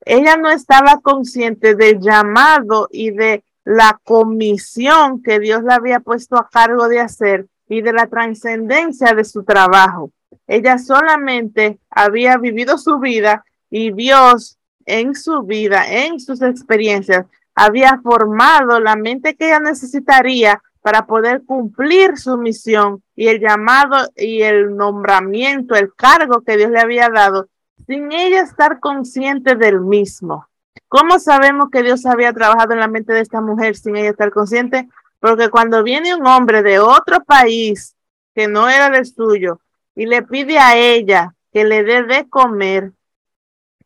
Ella 0.00 0.36
no 0.36 0.50
estaba 0.50 1.00
consciente 1.02 1.74
del 1.74 2.00
llamado 2.00 2.88
y 2.90 3.10
de 3.10 3.44
la 3.64 4.00
comisión 4.04 5.22
que 5.22 5.40
Dios 5.40 5.62
le 5.62 5.72
había 5.72 6.00
puesto 6.00 6.36
a 6.36 6.48
cargo 6.48 6.88
de 6.88 7.00
hacer 7.00 7.46
y 7.68 7.82
de 7.82 7.92
la 7.92 8.06
trascendencia 8.06 9.14
de 9.14 9.24
su 9.24 9.44
trabajo. 9.44 10.10
Ella 10.46 10.78
solamente 10.78 11.78
había 11.90 12.36
vivido 12.36 12.76
su 12.78 12.98
vida 12.98 13.44
y 13.70 13.92
Dios 13.92 14.58
en 14.86 15.14
su 15.14 15.42
vida, 15.42 15.84
en 15.88 16.20
sus 16.20 16.42
experiencias, 16.42 17.26
había 17.54 18.00
formado 18.02 18.80
la 18.80 18.96
mente 18.96 19.36
que 19.36 19.46
ella 19.46 19.60
necesitaría 19.60 20.62
para 20.82 21.06
poder 21.06 21.42
cumplir 21.46 22.18
su 22.18 22.36
misión 22.36 23.02
y 23.16 23.28
el 23.28 23.40
llamado 23.40 23.96
y 24.16 24.42
el 24.42 24.76
nombramiento, 24.76 25.74
el 25.74 25.94
cargo 25.94 26.42
que 26.42 26.56
Dios 26.56 26.70
le 26.70 26.80
había 26.80 27.08
dado, 27.08 27.48
sin 27.86 28.12
ella 28.12 28.42
estar 28.42 28.80
consciente 28.80 29.54
del 29.54 29.80
mismo. 29.80 30.46
¿Cómo 30.88 31.18
sabemos 31.18 31.70
que 31.72 31.82
Dios 31.82 32.04
había 32.06 32.32
trabajado 32.32 32.74
en 32.74 32.80
la 32.80 32.88
mente 32.88 33.12
de 33.12 33.20
esta 33.20 33.40
mujer 33.40 33.76
sin 33.76 33.96
ella 33.96 34.10
estar 34.10 34.30
consciente? 34.30 34.88
Porque 35.20 35.48
cuando 35.48 35.82
viene 35.82 36.14
un 36.14 36.26
hombre 36.26 36.62
de 36.62 36.78
otro 36.78 37.24
país 37.24 37.96
que 38.34 38.46
no 38.46 38.68
era 38.68 38.90
del 38.90 39.06
suyo 39.06 39.60
y 39.94 40.06
le 40.06 40.22
pide 40.22 40.58
a 40.58 40.76
ella 40.76 41.34
que 41.52 41.64
le 41.64 41.82
dé 41.82 42.02
de 42.02 42.28
comer, 42.28 42.92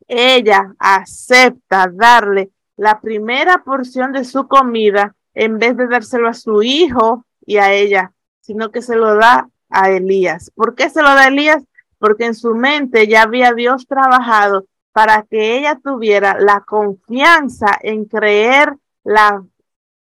ella 0.09 0.75
acepta 0.79 1.89
darle 1.93 2.51
la 2.79 3.01
primera 3.01 3.65
porción 3.65 4.13
de 4.13 4.25
su 4.25 4.47
comida 4.47 5.15
en 5.35 5.59
vez 5.59 5.77
de 5.77 5.89
dárselo 5.89 6.29
a 6.29 6.35
su 6.35 6.63
hijo 6.63 7.27
y 7.45 7.59
a 7.59 7.73
ella, 7.73 8.13
sino 8.41 8.71
que 8.71 8.83
se 8.83 8.97
lo 8.97 9.17
da 9.17 9.51
a 9.69 9.91
Elías. 9.91 10.53
¿Por 10.55 10.75
qué 10.75 10.89
se 10.89 11.03
lo 11.03 11.09
da 11.09 11.23
a 11.23 11.29
Elías? 11.29 11.65
Porque 11.99 12.25
en 12.25 12.35
su 12.35 12.55
mente 12.55 13.09
ya 13.09 13.23
había 13.23 13.53
Dios 13.53 13.87
trabajado 13.87 14.67
para 14.93 15.25
que 15.29 15.59
ella 15.59 15.79
tuviera 15.83 16.39
la 16.39 16.61
confianza 16.61 17.77
en 17.83 18.05
creer 18.05 18.77
la 19.03 19.43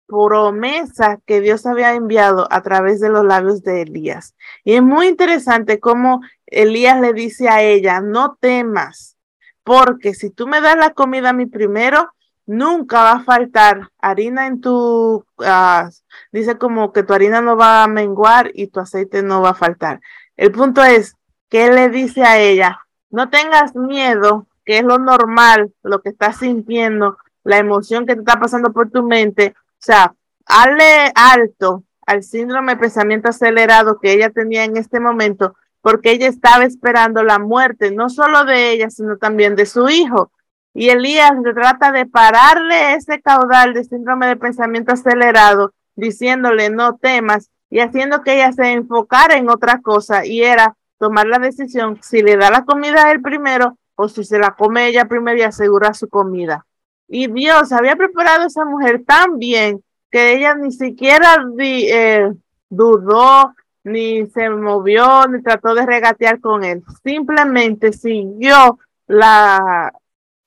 promesa 0.05 1.19
que 1.25 1.39
Dios 1.39 1.65
había 1.65 1.93
enviado 1.93 2.45
a 2.51 2.61
través 2.61 2.99
de 2.99 3.09
los 3.09 3.23
labios 3.23 3.63
de 3.63 3.83
Elías. 3.83 4.35
Y 4.65 4.73
es 4.73 4.83
muy 4.83 5.07
interesante 5.07 5.79
cómo 5.79 6.21
Elías 6.45 6.99
le 6.99 7.13
dice 7.13 7.47
a 7.47 7.61
ella, 7.61 8.01
no 8.01 8.37
temas, 8.41 9.15
porque 9.63 10.13
si 10.13 10.29
tú 10.29 10.45
me 10.45 10.59
das 10.59 10.75
la 10.75 10.93
comida 10.93 11.29
a 11.29 11.33
mí 11.33 11.45
primero, 11.45 12.11
nunca 12.49 13.03
va 13.03 13.11
a 13.11 13.23
faltar 13.23 13.91
harina 13.99 14.47
en 14.47 14.59
tu, 14.59 15.23
uh, 15.37 15.89
dice 16.31 16.57
como 16.57 16.91
que 16.91 17.03
tu 17.03 17.13
harina 17.13 17.41
no 17.41 17.55
va 17.55 17.83
a 17.83 17.87
menguar 17.87 18.49
y 18.55 18.67
tu 18.67 18.79
aceite 18.79 19.21
no 19.21 19.39
va 19.43 19.51
a 19.51 19.53
faltar. 19.53 20.01
El 20.35 20.51
punto 20.51 20.83
es 20.83 21.15
que 21.47 21.67
él 21.67 21.75
le 21.75 21.89
dice 21.89 22.23
a 22.23 22.39
ella, 22.39 22.79
no 23.11 23.29
tengas 23.29 23.75
miedo, 23.75 24.47
que 24.65 24.79
es 24.79 24.83
lo 24.83 24.97
normal, 24.97 25.71
lo 25.83 26.01
que 26.01 26.09
estás 26.09 26.37
sintiendo, 26.37 27.19
la 27.43 27.59
emoción 27.59 28.07
que 28.07 28.15
te 28.15 28.21
está 28.21 28.39
pasando 28.39 28.73
por 28.73 28.89
tu 28.89 29.03
mente, 29.03 29.53
o 29.55 29.77
sea, 29.77 30.15
hazle 30.47 31.11
alto 31.13 31.83
al 32.07 32.23
síndrome 32.23 32.73
de 32.73 32.81
pensamiento 32.81 33.29
acelerado 33.29 33.99
que 33.99 34.11
ella 34.11 34.31
tenía 34.31 34.63
en 34.63 34.75
este 34.75 34.99
momento, 34.99 35.55
porque 35.81 36.13
ella 36.13 36.27
estaba 36.27 36.63
esperando 36.63 37.21
la 37.21 37.37
muerte, 37.37 37.91
no 37.91 38.09
solo 38.09 38.43
de 38.43 38.71
ella, 38.71 38.89
sino 38.89 39.17
también 39.17 39.55
de 39.55 39.67
su 39.67 39.87
hijo. 39.87 40.31
Y 40.73 40.89
Elías 40.89 41.31
trata 41.53 41.91
de 41.91 42.05
pararle 42.05 42.93
ese 42.93 43.21
caudal 43.21 43.73
de 43.73 43.83
síndrome 43.83 44.27
de 44.27 44.35
pensamiento 44.35 44.93
acelerado, 44.93 45.73
diciéndole 45.95 46.69
no 46.69 46.97
temas 46.97 47.49
y 47.69 47.79
haciendo 47.79 48.21
que 48.21 48.35
ella 48.35 48.51
se 48.51 48.71
enfocara 48.71 49.37
en 49.37 49.49
otra 49.49 49.81
cosa 49.81 50.25
y 50.25 50.43
era 50.43 50.75
tomar 50.97 51.27
la 51.27 51.39
decisión 51.39 51.99
si 52.01 52.21
le 52.21 52.37
da 52.37 52.49
la 52.49 52.65
comida 52.65 53.05
a 53.05 53.11
él 53.11 53.21
primero 53.21 53.77
o 53.95 54.07
si 54.07 54.23
se 54.23 54.39
la 54.39 54.51
come 54.51 54.87
ella 54.87 55.05
primero 55.05 55.39
y 55.39 55.43
asegura 55.43 55.93
su 55.93 56.07
comida. 56.07 56.65
Y 57.07 57.27
Dios 57.31 57.71
había 57.71 57.95
preparado 57.95 58.43
a 58.43 58.47
esa 58.47 58.65
mujer 58.65 59.03
tan 59.05 59.39
bien 59.39 59.83
que 60.11 60.35
ella 60.35 60.55
ni 60.55 60.71
siquiera 60.71 61.43
eh, 61.59 62.31
dudó, 62.69 63.53
ni 63.83 64.27
se 64.27 64.49
movió, 64.49 65.27
ni 65.27 65.41
trató 65.41 65.73
de 65.73 65.85
regatear 65.85 66.39
con 66.39 66.63
él. 66.63 66.83
Simplemente 67.03 67.93
siguió 67.93 68.79
la, 69.07 69.91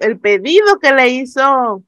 el 0.02 0.18
pedido 0.18 0.78
que 0.78 0.92
le 0.92 1.08
hizo 1.08 1.82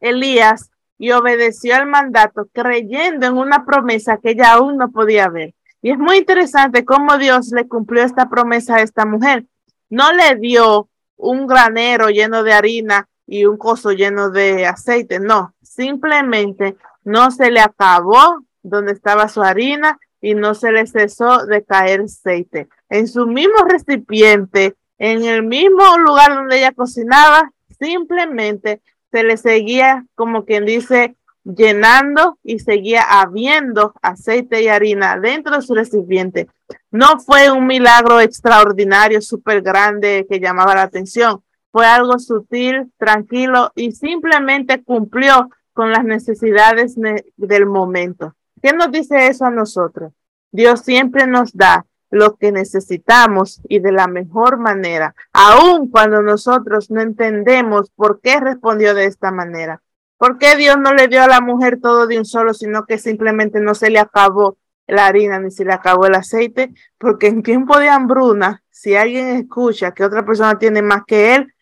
Elías 0.00 0.70
y 0.98 1.12
obedeció 1.12 1.74
al 1.74 1.86
mandato 1.86 2.48
creyendo 2.52 3.26
en 3.26 3.36
una 3.36 3.64
promesa 3.64 4.18
que 4.18 4.30
ella 4.30 4.52
aún 4.52 4.76
no 4.76 4.90
podía 4.90 5.28
ver. 5.28 5.54
Y 5.82 5.90
es 5.90 5.98
muy 5.98 6.18
interesante 6.18 6.84
cómo 6.84 7.18
Dios 7.18 7.50
le 7.52 7.68
cumplió 7.68 8.02
esta 8.02 8.28
promesa 8.28 8.76
a 8.76 8.82
esta 8.82 9.04
mujer. 9.04 9.46
No 9.90 10.12
le 10.12 10.36
dio 10.36 10.88
un 11.16 11.46
granero 11.46 12.08
lleno 12.08 12.42
de 12.42 12.52
harina 12.52 13.08
y 13.26 13.44
un 13.44 13.56
coso 13.56 13.92
lleno 13.92 14.30
de 14.30 14.66
aceite. 14.66 15.20
No, 15.20 15.54
simplemente 15.62 16.76
no 17.04 17.30
se 17.30 17.50
le 17.50 17.60
acabó 17.60 18.44
donde 18.62 18.92
estaba 18.92 19.28
su 19.28 19.42
harina 19.42 19.98
y 20.20 20.34
no 20.34 20.54
se 20.54 20.72
le 20.72 20.86
cesó 20.86 21.44
de 21.44 21.64
caer 21.64 22.02
aceite. 22.02 22.68
En 22.88 23.06
su 23.06 23.26
mismo 23.26 23.64
recipiente, 23.68 24.74
en 24.98 25.24
el 25.24 25.42
mismo 25.42 25.98
lugar 25.98 26.34
donde 26.34 26.58
ella 26.58 26.72
cocinaba, 26.72 27.50
simplemente 27.78 28.80
se 29.10 29.22
le 29.22 29.36
seguía, 29.36 30.06
como 30.14 30.44
quien 30.44 30.64
dice, 30.64 31.16
llenando 31.44 32.38
y 32.42 32.58
seguía 32.58 33.02
habiendo 33.02 33.92
aceite 34.02 34.62
y 34.62 34.68
harina 34.68 35.18
dentro 35.18 35.56
de 35.56 35.62
su 35.62 35.74
recipiente. 35.74 36.48
No 36.90 37.20
fue 37.20 37.50
un 37.50 37.66
milagro 37.66 38.20
extraordinario, 38.20 39.20
súper 39.20 39.62
grande 39.62 40.26
que 40.28 40.40
llamaba 40.40 40.74
la 40.74 40.82
atención 40.82 41.42
fue 41.74 41.86
algo 41.86 42.20
sutil, 42.20 42.92
tranquilo 42.98 43.72
y 43.74 43.90
simplemente 43.90 44.84
cumplió 44.84 45.50
con 45.72 45.90
las 45.90 46.04
necesidades 46.04 46.94
del 47.36 47.66
momento. 47.66 48.36
¿Qué 48.62 48.72
nos 48.72 48.92
dice 48.92 49.26
eso 49.26 49.44
a 49.44 49.50
nosotros? 49.50 50.12
Dios 50.52 50.82
siempre 50.82 51.26
nos 51.26 51.52
da 51.52 51.84
lo 52.14 52.36
que 52.36 52.52
necesitamos 52.52 53.60
y 53.68 53.80
de 53.80 53.90
la 53.90 54.06
mejor 54.06 54.56
manera, 54.56 55.16
aun 55.32 55.90
cuando 55.90 56.22
nosotros 56.22 56.88
no 56.88 57.00
entendemos 57.00 57.90
por 57.90 58.20
qué 58.20 58.38
respondió 58.38 58.94
de 58.94 59.06
esta 59.06 59.32
manera. 59.32 59.82
¿Por 60.16 60.38
qué 60.38 60.54
Dios 60.54 60.76
no 60.78 60.94
le 60.94 61.08
dio 61.08 61.24
a 61.24 61.26
la 61.26 61.40
mujer 61.40 61.80
todo 61.82 62.06
de 62.06 62.16
un 62.16 62.24
solo, 62.24 62.54
sino 62.54 62.86
que 62.86 62.98
simplemente 62.98 63.58
no 63.58 63.74
se 63.74 63.90
le 63.90 63.98
acabó 63.98 64.56
la 64.86 65.06
harina 65.06 65.40
ni 65.40 65.50
se 65.50 65.64
le 65.64 65.72
acabó 65.72 66.06
el 66.06 66.14
aceite? 66.14 66.72
Porque 66.98 67.26
en 67.26 67.42
tiempo 67.42 67.80
de 67.80 67.88
hambruna, 67.88 68.62
si 68.70 68.94
alguien 68.94 69.30
escucha 69.30 69.92
que 69.92 70.04
otra 70.04 70.24
persona 70.24 70.56
tiene 70.56 70.82
más 70.82 71.02
que 71.04 71.34
él, 71.34 71.52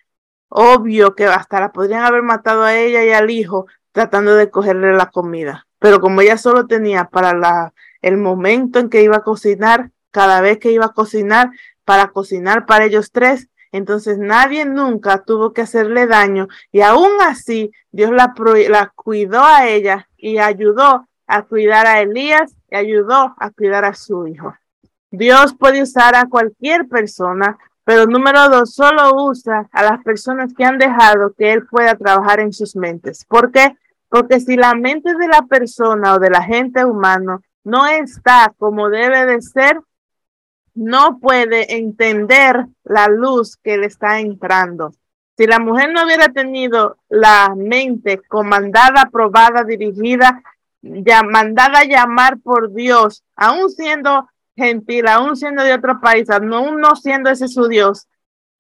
obvio 0.49 1.15
que 1.15 1.25
hasta 1.25 1.61
la 1.61 1.73
podrían 1.73 2.05
haber 2.05 2.23
matado 2.23 2.63
a 2.63 2.77
ella 2.77 3.03
y 3.03 3.11
al 3.11 3.31
hijo 3.31 3.67
tratando 3.93 4.35
de 4.35 4.51
cogerle 4.51 4.93
la 4.93 5.07
comida. 5.07 5.67
Pero 5.79 5.99
como 6.01 6.21
ella 6.21 6.37
solo 6.37 6.67
tenía 6.67 7.07
para 7.07 7.33
la, 7.33 7.73
el 8.03 8.19
momento 8.19 8.81
en 8.81 8.91
que 8.91 9.03
iba 9.03 9.17
a 9.17 9.23
cocinar, 9.23 9.91
cada 10.13 10.41
vez 10.41 10.59
que 10.59 10.71
iba 10.71 10.87
a 10.87 10.93
cocinar, 10.93 11.51
para 11.85 12.09
cocinar 12.09 12.65
para 12.65 12.85
ellos 12.85 13.11
tres, 13.11 13.49
entonces 13.73 14.19
nadie 14.19 14.65
nunca 14.65 15.25
tuvo 15.25 15.53
que 15.53 15.63
hacerle 15.63 16.07
daño 16.07 16.47
y 16.71 16.83
aún 16.83 17.11
así 17.23 17.73
Dios 17.91 18.13
la, 18.13 18.33
cuidó 18.95 19.43
a 19.43 19.67
ella 19.67 20.09
y 20.17 20.39
ayudó 20.39 21.09
a 21.27 21.43
cuidar 21.43 21.87
a 21.87 22.01
Elías 22.01 22.55
y 22.71 22.77
ayudó 22.77 23.35
a 23.37 23.51
cuidar 23.51 23.85
a 23.85 23.95
su 23.95 24.29
hijo. 24.29 24.55
Dios 25.11 25.57
puede 25.59 25.83
usar 25.83 26.15
a 26.15 26.29
cualquier 26.29 26.87
persona 26.87 27.59
pero 27.85 28.07
número 28.07 28.49
dos, 28.49 28.75
solo 28.75 29.25
usa 29.25 29.69
a 29.73 29.83
las 29.83 30.03
personas 30.05 30.55
que 30.55 30.65
han 30.65 30.79
dejado 30.79 31.35
que 31.37 31.53
él 31.53 31.67
pueda 31.67 31.97
trabajar 31.97 32.39
en 32.39 32.53
sus 32.53 32.77
mentes. 32.77 33.25
¿Por 33.25 33.51
qué? 33.51 33.77
Porque 34.09 34.39
si 34.39 34.57
la 34.57 34.75
mente 34.75 35.15
de 35.15 35.27
la 35.27 35.43
persona 35.43 36.15
o 36.15 36.19
de 36.21 36.31
la 36.31 36.43
gente 36.43 36.85
humana 36.85 37.41
no 37.65 37.87
está 37.87 38.53
como 38.57 38.89
debe 38.89 39.27
de 39.27 39.43
ser, 39.43 39.81
no 40.75 41.19
puede 41.19 41.77
entender 41.77 42.67
la 42.85 43.09
luz 43.09 43.57
que 43.57 43.77
le 43.77 43.87
está 43.87 44.21
entrando. 44.21 44.95
Si 45.37 45.47
la 45.47 45.59
mujer 45.59 45.93
no 45.93 46.05
hubiera 46.05 46.29
tenido 46.29 46.99
la 47.09 47.55
mente 47.57 48.21
comandada, 48.29 49.09
probada, 49.11 49.65
dirigida, 49.65 50.43
ya, 50.83 51.23
mandada 51.23 51.81
a 51.81 51.85
llamar 51.85 52.39
por 52.41 52.73
Dios, 52.73 53.25
aún 53.37 53.71
siendo 53.71 54.29
gentil, 54.57 55.09
aún 55.09 55.37
siendo 55.37 55.63
de 55.63 55.75
otro 55.75 56.01
país, 56.01 56.29
aún 56.29 56.81
no 56.81 56.97
siendo 56.97 57.31
ese 57.31 57.49
su 57.49 57.69
Dios, 57.69 58.09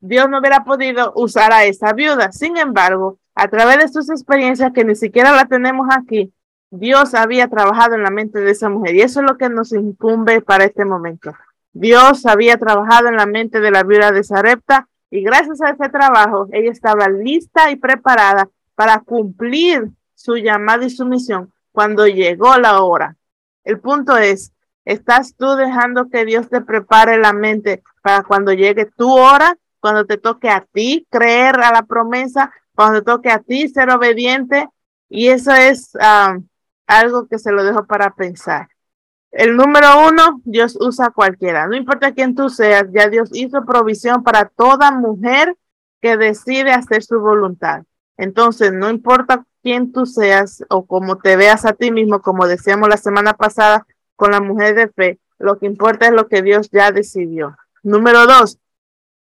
Dios 0.00 0.28
no 0.28 0.38
hubiera 0.38 0.64
podido 0.64 1.12
usar 1.14 1.52
a 1.52 1.64
esa 1.64 1.92
viuda. 1.92 2.32
Sin 2.32 2.56
embargo, 2.56 3.18
a 3.34 3.48
través 3.48 3.78
de 3.78 3.88
sus 3.88 4.10
experiencias 4.10 4.72
que 4.72 4.84
ni 4.84 4.94
siquiera 4.94 5.32
la 5.32 5.44
tenemos 5.46 5.86
aquí, 5.90 6.32
Dios 6.70 7.14
había 7.14 7.48
trabajado 7.48 7.94
en 7.94 8.02
la 8.02 8.10
mente 8.10 8.40
de 8.40 8.50
esa 8.50 8.68
mujer 8.70 8.94
y 8.96 9.02
eso 9.02 9.20
es 9.20 9.26
lo 9.26 9.36
que 9.36 9.48
nos 9.48 9.72
incumbe 9.72 10.40
para 10.40 10.64
este 10.64 10.84
momento. 10.84 11.32
Dios 11.72 12.26
había 12.26 12.58
trabajado 12.58 13.08
en 13.08 13.16
la 13.16 13.26
mente 13.26 13.60
de 13.60 13.70
la 13.70 13.82
viuda 13.82 14.12
de 14.12 14.24
Sarepta 14.24 14.88
y 15.10 15.22
gracias 15.22 15.60
a 15.62 15.70
ese 15.70 15.88
trabajo 15.88 16.48
ella 16.52 16.70
estaba 16.70 17.08
lista 17.08 17.70
y 17.70 17.76
preparada 17.76 18.48
para 18.74 19.00
cumplir 19.00 19.90
su 20.14 20.36
llamada 20.36 20.84
y 20.84 20.90
su 20.90 21.06
misión 21.06 21.52
cuando 21.72 22.06
llegó 22.06 22.56
la 22.58 22.82
hora. 22.82 23.16
El 23.64 23.80
punto 23.80 24.16
es 24.16 24.52
¿Estás 24.84 25.36
tú 25.36 25.54
dejando 25.54 26.08
que 26.08 26.24
Dios 26.24 26.48
te 26.48 26.60
prepare 26.60 27.16
la 27.16 27.32
mente 27.32 27.82
para 28.02 28.24
cuando 28.24 28.52
llegue 28.52 28.86
tu 28.86 29.16
hora, 29.16 29.56
cuando 29.80 30.06
te 30.06 30.18
toque 30.18 30.50
a 30.50 30.66
ti 30.72 31.06
creer 31.08 31.60
a 31.60 31.72
la 31.72 31.82
promesa, 31.82 32.52
cuando 32.74 32.98
te 32.98 33.04
toque 33.04 33.30
a 33.30 33.38
ti 33.38 33.68
ser 33.68 33.90
obediente? 33.90 34.68
Y 35.08 35.28
eso 35.28 35.52
es 35.52 35.92
ah, 36.00 36.36
algo 36.86 37.28
que 37.28 37.38
se 37.38 37.52
lo 37.52 37.62
dejo 37.62 37.86
para 37.86 38.10
pensar. 38.10 38.68
El 39.32 39.56
número 39.56 40.06
uno, 40.08 40.42
Dios 40.44 40.76
usa 40.78 41.06
a 41.06 41.10
cualquiera. 41.10 41.66
No 41.66 41.74
importa 41.74 42.12
quién 42.12 42.34
tú 42.34 42.50
seas, 42.50 42.84
ya 42.92 43.08
Dios 43.08 43.30
hizo 43.32 43.64
provisión 43.64 44.22
para 44.22 44.44
toda 44.44 44.90
mujer 44.92 45.56
que 46.02 46.18
decide 46.18 46.72
hacer 46.72 47.02
su 47.02 47.18
voluntad. 47.18 47.84
Entonces, 48.18 48.72
no 48.72 48.90
importa 48.90 49.46
quién 49.62 49.90
tú 49.90 50.04
seas 50.04 50.62
o 50.68 50.84
cómo 50.84 51.16
te 51.16 51.36
veas 51.36 51.64
a 51.64 51.72
ti 51.72 51.90
mismo, 51.90 52.20
como 52.20 52.46
decíamos 52.46 52.90
la 52.90 52.98
semana 52.98 53.32
pasada, 53.32 53.86
con 54.16 54.32
la 54.32 54.40
mujer 54.40 54.74
de 54.74 54.88
fe. 54.88 55.18
Lo 55.38 55.58
que 55.58 55.66
importa 55.66 56.06
es 56.06 56.12
lo 56.12 56.28
que 56.28 56.42
Dios 56.42 56.68
ya 56.70 56.92
decidió. 56.92 57.56
Número 57.82 58.26
dos, 58.26 58.58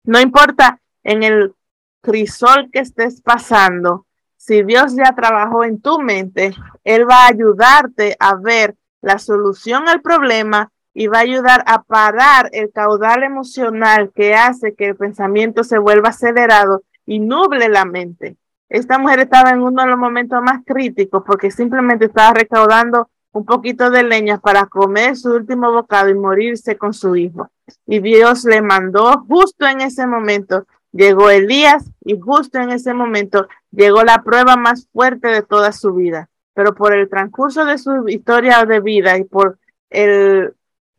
no 0.04 0.22
importa 0.22 0.80
en 1.04 1.24
el 1.24 1.54
crisol 2.02 2.70
que 2.72 2.80
estés 2.80 3.22
pasando, 3.22 4.06
si 4.38 4.64
Dios 4.64 4.96
ya 4.96 5.14
trabajó 5.14 5.66
en 5.66 5.82
tu 5.82 6.00
mente, 6.00 6.56
Él 6.86 7.10
va 7.10 7.26
a 7.26 7.28
ayudarte 7.28 8.16
a 8.20 8.36
ver 8.36 8.76
la 9.02 9.20
solución 9.20 9.88
al 9.88 10.02
problema 10.02 10.72
y 10.94 11.08
va 11.08 11.20
a 11.20 11.22
ayudar 11.22 11.64
a 11.68 11.84
parar 11.84 12.50
el 12.54 12.72
caudal 12.72 13.24
emocional 13.24 14.12
que 14.16 14.36
hace 14.36 14.74
que 14.74 14.88
el 14.88 14.96
pensamiento 14.96 15.64
se 15.64 15.78
vuelva 15.78 16.10
acelerado 16.10 16.84
y 17.06 17.20
nuble 17.20 17.70
la 17.70 17.86
mente. 17.86 18.36
Esta 18.70 18.98
mujer 18.98 19.20
estaba 19.20 19.52
en 19.52 19.62
uno 19.62 19.84
de 19.84 19.90
los 19.90 20.00
momentos 20.00 20.42
más 20.42 20.62
críticos 20.66 21.24
porque 21.26 21.52
simplemente 21.52 22.06
estaba 22.06 22.34
recaudando 22.34 23.10
un 23.32 23.46
poquito 23.46 23.90
de 23.90 24.04
leña 24.04 24.40
para 24.40 24.66
comer 24.66 25.16
su 25.16 25.34
último 25.34 25.72
bocado 25.72 26.10
y 26.10 26.16
morirse 26.16 26.78
con 26.78 26.94
su 26.94 27.16
hijo. 27.16 27.50
Y 27.86 28.00
Dios 28.00 28.44
le 28.44 28.62
mandó 28.62 29.24
justo 29.28 29.68
en 29.68 29.82
ese 29.82 30.08
momento, 30.08 30.66
llegó 30.92 31.30
Elías 31.30 31.86
y 32.04 32.20
justo 32.20 32.58
en 32.60 32.72
ese 32.72 32.94
momento 32.94 33.48
llegó 33.72 34.04
la 34.04 34.24
prueba 34.24 34.56
más 34.56 34.88
fuerte 34.92 35.28
de 35.28 35.44
toda 35.44 35.72
su 35.72 35.94
vida. 35.94 36.30
Pero 36.58 36.74
por 36.74 36.92
el 36.92 37.08
transcurso 37.08 37.66
de 37.66 37.78
su 37.78 38.10
historia 38.10 38.66
de 38.66 38.80
vida 38.80 39.16
y 39.16 39.26
por 39.26 39.60
el 39.92 40.56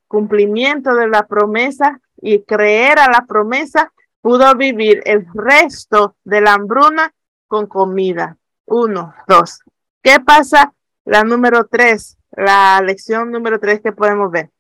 cumplimiento 0.07 0.95
de 0.95 1.09
la 1.09 1.27
promesa 1.27 2.01
y 2.23 2.45
creer 2.45 3.01
a 3.01 3.11
la 3.11 3.27
promesa, 3.27 3.93
pudo 4.21 4.55
vivir 4.55 5.03
el 5.05 5.27
resto 5.35 6.15
de 6.23 6.43
la 6.43 6.53
hambruna 6.53 7.13
con 7.49 7.67
comida. 7.67 8.37
Uno, 8.67 9.13
dos. 9.27 9.59
¿Qué 10.01 10.21
pasa? 10.25 10.75
La 11.05 11.25
número 11.25 11.67
tres, 11.67 12.19
la 12.31 12.81
lección 12.81 13.33
número 13.33 13.59
tres 13.59 13.81
que 13.81 13.91
podemos 13.91 14.31
ver. 14.31 14.51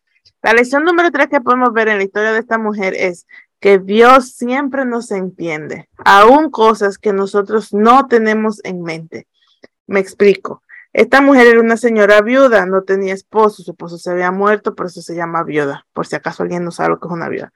La 0.43 0.53
lección 0.53 0.83
número 0.83 1.13
tres 1.13 1.29
que 1.29 1.41
podemos 1.41 1.73
ver 1.73 1.87
en 1.87 1.99
la 1.99 2.05
historia 2.05 2.33
de 2.33 2.41
esta 2.41 2.59
mujer 2.59 2.95
es 2.97 3.25
que 3.61 3.79
Dios 3.79 4.33
siempre 4.33 4.85
nos 4.85 5.13
entiende, 5.13 5.89
aún 6.05 6.51
cosas 6.51 6.99
que 6.99 7.13
nosotros 7.13 7.73
no 7.73 8.09
tenemos 8.09 8.61
en 8.65 8.83
mente. 8.83 9.29
Me 9.87 10.01
explico. 10.01 10.65
Esta 10.93 11.21
mujer 11.21 11.47
era 11.47 11.61
una 11.61 11.77
señora 11.77 12.21
viuda, 12.23 12.67
no 12.67 12.83
tenía 12.83 13.15
esposo, 13.15 13.63
su 13.63 13.73
esposo 13.73 13.99
se 13.99 14.11
había 14.11 14.31
muerto, 14.31 14.75
por 14.75 14.87
eso 14.87 15.03
se 15.03 15.15
llama 15.15 15.45
viuda, 15.45 15.87
por 15.93 16.07
si 16.07 16.17
acaso 16.17 16.43
alguien 16.43 16.65
no 16.65 16.71
sabe 16.71 16.91
lo 16.91 17.01
que 17.01 17.09
es 17.09 17.13
una 17.13 17.29
viuda. 17.29 17.53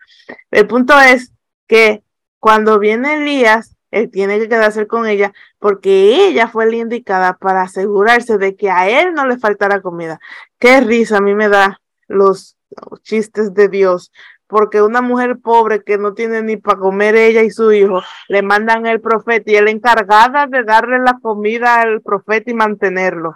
El 0.51 0.67
punto 0.67 1.01
es 1.01 1.33
que 1.67 2.05
cuando 2.39 2.79
viene 2.79 3.15
Elías, 3.15 3.77
él 3.91 4.11
tiene 4.11 4.39
que 4.39 4.49
quedarse 4.49 4.87
con 4.87 5.07
ella 5.07 5.33
porque 5.59 6.27
ella 6.27 6.49
fue 6.49 6.67
la 6.67 6.77
indicada 6.77 7.37
para 7.37 7.63
asegurarse 7.63 8.39
de 8.39 8.57
que 8.57 8.71
a 8.71 8.89
él 8.89 9.15
no 9.15 9.27
le 9.27 9.39
faltara 9.39 9.81
comida. 9.81 10.19
Qué 10.59 10.81
risa 10.81 11.19
a 11.19 11.21
mí 11.21 11.35
me 11.35 11.49
da 11.49 11.81
los 12.09 12.57
chistes 13.03 13.55
de 13.55 13.69
Dios, 13.69 14.13
porque 14.53 14.83
una 14.83 15.01
mujer 15.01 15.39
pobre 15.39 15.83
que 15.83 15.97
no 15.97 16.13
tiene 16.13 16.43
ni 16.43 16.59
para 16.59 16.79
comer 16.79 17.17
ella 17.17 17.43
y 17.43 17.49
su 17.51 17.73
hijo, 17.73 18.03
le 18.29 18.43
mandan 18.43 18.85
el 18.85 19.01
profeta 19.01 19.51
y 19.51 19.55
él 19.55 19.67
encargada 19.67 20.47
de 20.47 20.63
darle 20.63 20.99
la 20.99 21.19
comida 21.23 21.81
al 21.81 22.03
profeta 22.03 22.51
y 22.51 22.55
mantenerlo. 22.55 23.35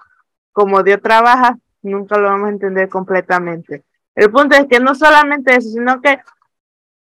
Como 0.52 0.82
Dios 0.82 1.00
trabaja, 1.00 1.56
nunca 1.80 2.18
lo 2.18 2.28
vamos 2.28 2.48
a 2.48 2.52
entender 2.52 2.90
completamente. 2.90 3.82
El 4.14 4.30
punto 4.30 4.56
es 4.56 4.66
que 4.66 4.78
no 4.78 4.94
solamente 4.94 5.56
eso, 5.56 5.70
sino 5.70 6.02
que 6.02 6.18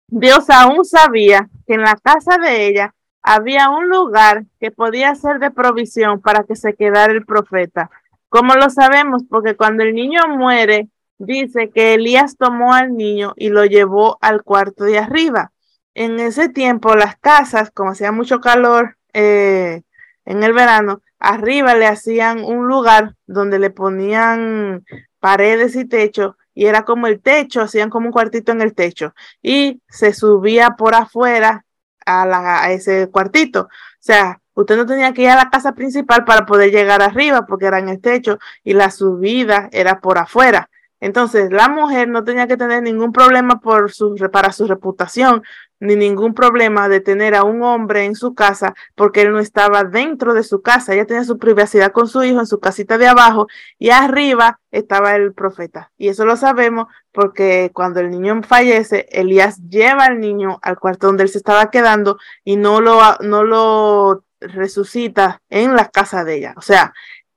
Dios 0.07 0.49
aún 0.49 0.85
sabía 0.85 1.47
que 1.67 1.75
en 1.75 1.83
la 1.83 1.95
casa 1.95 2.39
de 2.39 2.65
ella 2.65 2.95
había 3.21 3.69
un 3.69 3.89
lugar 3.89 4.43
que 4.59 4.71
podía 4.71 5.13
ser 5.13 5.37
de 5.37 5.51
provisión 5.51 6.19
para 6.19 6.45
que 6.45 6.55
se 6.55 6.73
quedara 6.73 7.13
el 7.13 7.27
profeta. 7.27 7.91
¿Cómo 8.29 8.55
lo 8.55 8.71
sabemos? 8.71 9.21
Porque 9.29 9.55
cuando 9.55 9.83
el 9.83 9.93
niño 9.93 10.21
muere, 10.29 10.89
dice 11.19 11.69
que 11.69 11.93
Elías 11.93 12.37
tomó 12.37 12.73
al 12.73 12.95
niño 12.95 13.33
y 13.35 13.49
lo 13.49 13.65
llevó 13.65 14.17
al 14.21 14.43
cuarto 14.43 14.85
de 14.85 14.97
arriba. 14.97 15.51
En 15.93 16.19
ese 16.19 16.49
tiempo 16.49 16.95
las 16.95 17.17
casas, 17.17 17.71
como 17.71 17.91
hacía 17.91 18.11
mucho 18.11 18.39
calor 18.39 18.97
eh, 19.13 19.83
en 20.25 20.43
el 20.43 20.53
verano, 20.53 21.01
arriba 21.19 21.75
le 21.75 21.87
hacían 21.87 22.43
un 22.43 22.67
lugar 22.67 23.15
donde 23.27 23.59
le 23.59 23.69
ponían 23.69 24.85
paredes 25.19 25.75
y 25.75 25.85
techo 25.85 26.37
y 26.53 26.65
era 26.65 26.83
como 26.83 27.07
el 27.07 27.21
techo, 27.21 27.61
hacían 27.61 27.89
como 27.89 28.07
un 28.07 28.13
cuartito 28.13 28.51
en 28.51 28.61
el 28.61 28.73
techo 28.73 29.13
y 29.41 29.81
se 29.89 30.13
subía 30.13 30.71
por 30.71 30.95
afuera 30.95 31.65
a, 32.05 32.63
a 32.63 32.71
ese 32.71 33.09
cuartito. 33.09 33.63
O 33.63 33.67
sea, 33.99 34.41
usted 34.53 34.77
no 34.77 34.85
tenía 34.85 35.13
que 35.13 35.23
ir 35.23 35.29
a 35.29 35.35
la 35.35 35.49
casa 35.49 35.73
principal 35.73 36.23
para 36.23 36.45
poder 36.45 36.71
llegar 36.71 37.01
arriba 37.01 37.45
porque 37.45 37.65
era 37.65 37.79
en 37.79 37.89
el 37.89 38.01
techo 38.01 38.39
y 38.63 38.73
la 38.73 38.91
subida 38.91 39.69
era 39.71 39.99
por 39.99 40.17
afuera. 40.17 40.69
Entonces, 40.99 41.51
la 41.51 41.69
mujer 41.69 42.09
no 42.09 42.23
tenía 42.23 42.47
que 42.47 42.57
tener 42.57 42.83
ningún 42.83 43.11
problema 43.11 43.59
por 43.59 43.91
su, 43.91 44.15
para 44.31 44.51
su 44.51 44.67
reputación, 44.67 45.43
ni 45.79 45.95
ningún 45.95 46.33
problema 46.33 46.89
de 46.89 46.99
tener 46.99 47.35
a 47.35 47.43
un 47.43 47.63
hombre 47.63 48.05
en 48.05 48.15
su 48.15 48.33
casa 48.33 48.75
porque 48.95 49.21
él 49.21 49.31
no 49.31 49.39
estaba 49.39 49.83
dentro 49.83 50.33
de 50.33 50.43
su 50.43 50.61
casa. 50.61 50.93
Ella 50.93 51.05
tenía 51.05 51.23
su 51.23 51.37
privacidad 51.37 51.91
con 51.91 52.07
su 52.07 52.23
hijo 52.23 52.39
en 52.39 52.47
su 52.47 52.59
casita 52.59 52.97
de 52.97 53.07
abajo 53.07 53.47
y 53.77 53.89
arriba 53.91 54.59
estaba 54.71 55.15
el 55.15 55.33
profeta. 55.33 55.91
Y 55.97 56.09
eso 56.09 56.25
lo 56.25 56.35
sabemos 56.35 56.87
porque 57.11 57.71
cuando 57.73 58.01
el 58.01 58.09
niño 58.09 58.41
fallece, 58.43 59.07
Elías 59.11 59.57
lleva 59.69 60.05
al 60.05 60.19
niño 60.19 60.59
al 60.61 60.77
cuarto 60.79 61.07
donde 61.07 61.23
él 61.23 61.29
se 61.29 61.37
estaba 61.37 61.69
quedando 61.71 62.17
y 62.43 62.57
no 62.57 62.81
lo, 62.81 62.99
no 63.21 63.43
lo 63.43 64.23
resucita 64.41 65.41
en 65.49 65.75
la 65.75 65.89
casa 65.89 66.23
de 66.23 66.37
ella. 66.37 66.53
O 66.57 66.61
sea, 66.61 66.93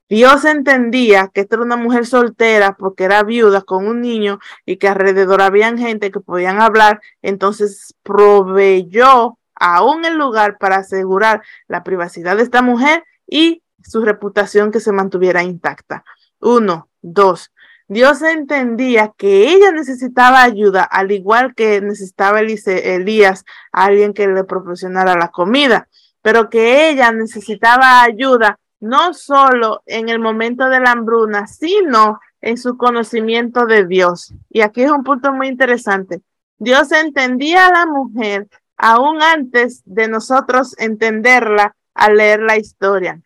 Dios 0.09 0.45
entendía 0.45 1.29
que 1.33 1.41
esta 1.41 1.55
era 1.55 1.63
una 1.63 1.77
mujer 1.77 2.05
soltera 2.05 2.75
porque 2.77 3.05
era 3.05 3.23
viuda 3.23 3.61
con 3.61 3.87
un 3.87 4.01
niño 4.01 4.39
y 4.65 4.77
que 4.77 4.87
alrededor 4.87 5.41
habían 5.41 5.77
gente 5.77 6.11
que 6.11 6.19
podían 6.19 6.61
hablar, 6.61 7.01
entonces 7.21 7.95
proveyó 8.03 9.37
aún 9.55 10.05
el 10.05 10.17
lugar 10.17 10.57
para 10.57 10.77
asegurar 10.77 11.41
la 11.67 11.83
privacidad 11.83 12.37
de 12.37 12.43
esta 12.43 12.61
mujer 12.61 13.03
y 13.27 13.63
su 13.81 14.03
reputación 14.03 14.71
que 14.71 14.79
se 14.79 14.91
mantuviera 14.91 15.43
intacta. 15.43 16.03
Uno, 16.39 16.89
dos. 17.01 17.51
Dios 17.87 18.21
entendía 18.21 19.13
que 19.17 19.49
ella 19.49 19.71
necesitaba 19.71 20.41
ayuda, 20.41 20.83
al 20.83 21.11
igual 21.11 21.53
que 21.53 21.81
necesitaba 21.81 22.39
Elías, 22.39 23.45
alguien 23.71 24.13
que 24.13 24.27
le 24.27 24.43
proporcionara 24.45 25.15
la 25.15 25.29
comida, 25.29 25.87
pero 26.21 26.49
que 26.49 26.89
ella 26.89 27.11
necesitaba 27.11 28.01
ayuda 28.01 28.59
no 28.83 29.13
solo 29.13 29.81
en 29.85 30.09
el 30.09 30.19
momento 30.19 30.67
de 30.67 30.81
la 30.81 30.91
hambruna, 30.91 31.47
sino 31.47 32.19
en 32.41 32.57
su 32.57 32.75
conocimiento 32.75 33.65
de 33.65 33.87
Dios. 33.87 34.33
Y 34.49 34.59
aquí 34.59 34.83
es 34.83 34.91
un 34.91 35.05
punto 35.05 35.31
muy 35.31 35.47
interesante. 35.47 36.21
Dios 36.57 36.91
entendía 36.91 37.67
a 37.67 37.71
la 37.71 37.85
mujer 37.85 38.49
aún 38.75 39.21
antes 39.21 39.83
de 39.85 40.09
nosotros 40.09 40.75
entenderla 40.79 41.73
al 41.93 42.17
leer 42.17 42.41
la 42.41 42.57
historia. 42.57 43.21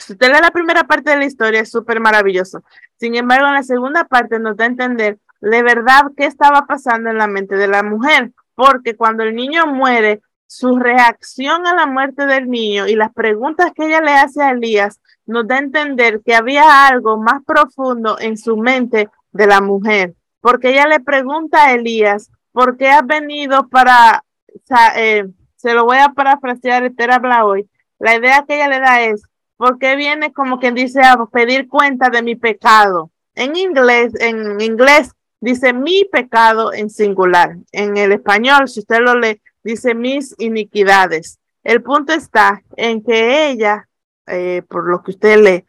Si 0.00 0.14
usted 0.14 0.32
lee 0.32 0.40
la 0.42 0.50
primera 0.50 0.82
parte 0.82 1.10
de 1.10 1.18
la 1.18 1.26
historia, 1.26 1.60
es 1.60 1.70
súper 1.70 2.00
maravilloso. 2.00 2.64
Sin 2.98 3.14
embargo, 3.14 3.46
en 3.46 3.54
la 3.54 3.62
segunda 3.62 4.02
parte 4.02 4.40
nos 4.40 4.56
da 4.56 4.64
a 4.64 4.66
entender 4.66 5.20
de 5.40 5.62
verdad 5.62 6.06
qué 6.16 6.24
estaba 6.24 6.66
pasando 6.66 7.10
en 7.10 7.18
la 7.18 7.28
mente 7.28 7.54
de 7.54 7.68
la 7.68 7.84
mujer, 7.84 8.32
porque 8.56 8.96
cuando 8.96 9.22
el 9.22 9.36
niño 9.36 9.68
muere, 9.68 10.22
su 10.46 10.76
reacción 10.78 11.66
a 11.66 11.74
la 11.74 11.86
muerte 11.86 12.26
del 12.26 12.48
niño 12.48 12.86
y 12.86 12.94
las 12.94 13.12
preguntas 13.12 13.72
que 13.74 13.86
ella 13.86 14.00
le 14.00 14.12
hace 14.12 14.42
a 14.42 14.50
Elías 14.50 15.00
nos 15.26 15.46
da 15.46 15.56
a 15.56 15.60
entender 15.60 16.22
que 16.24 16.34
había 16.34 16.86
algo 16.86 17.18
más 17.18 17.42
profundo 17.44 18.18
en 18.20 18.38
su 18.38 18.56
mente 18.56 19.08
de 19.32 19.46
la 19.46 19.60
mujer, 19.60 20.14
porque 20.40 20.70
ella 20.70 20.86
le 20.86 21.00
pregunta 21.00 21.64
a 21.64 21.72
Elías, 21.72 22.30
¿por 22.52 22.76
qué 22.76 22.88
has 22.88 23.06
venido 23.06 23.68
para, 23.68 24.24
eh, 24.96 25.24
se 25.56 25.74
lo 25.74 25.84
voy 25.84 25.98
a 25.98 26.10
parafrasear, 26.10 26.84
Esther 26.84 27.10
habla 27.10 27.44
hoy, 27.44 27.68
la 27.98 28.14
idea 28.14 28.44
que 28.46 28.54
ella 28.54 28.68
le 28.68 28.80
da 28.80 29.02
es, 29.02 29.22
¿por 29.56 29.78
qué 29.78 29.96
viene 29.96 30.32
como 30.32 30.58
quien 30.58 30.74
dice 30.74 31.02
a 31.02 31.16
pedir 31.26 31.68
cuenta 31.68 32.08
de 32.08 32.22
mi 32.22 32.36
pecado? 32.36 33.10
En 33.34 33.56
inglés, 33.56 34.12
en 34.20 34.60
inglés 34.60 35.12
dice 35.40 35.72
mi 35.72 36.04
pecado 36.10 36.72
en 36.72 36.90
singular. 36.90 37.56
En 37.72 37.96
el 37.96 38.12
español, 38.12 38.68
si 38.68 38.80
usted 38.80 39.00
lo 39.00 39.14
lee, 39.14 39.40
dice 39.66 39.94
mis 39.94 40.34
iniquidades. 40.38 41.40
El 41.64 41.82
punto 41.82 42.12
está 42.12 42.62
en 42.76 43.02
que 43.02 43.50
ella, 43.50 43.88
eh, 44.26 44.62
por 44.68 44.88
lo 44.88 45.02
que 45.02 45.10
usted 45.10 45.42
lee, 45.42 45.64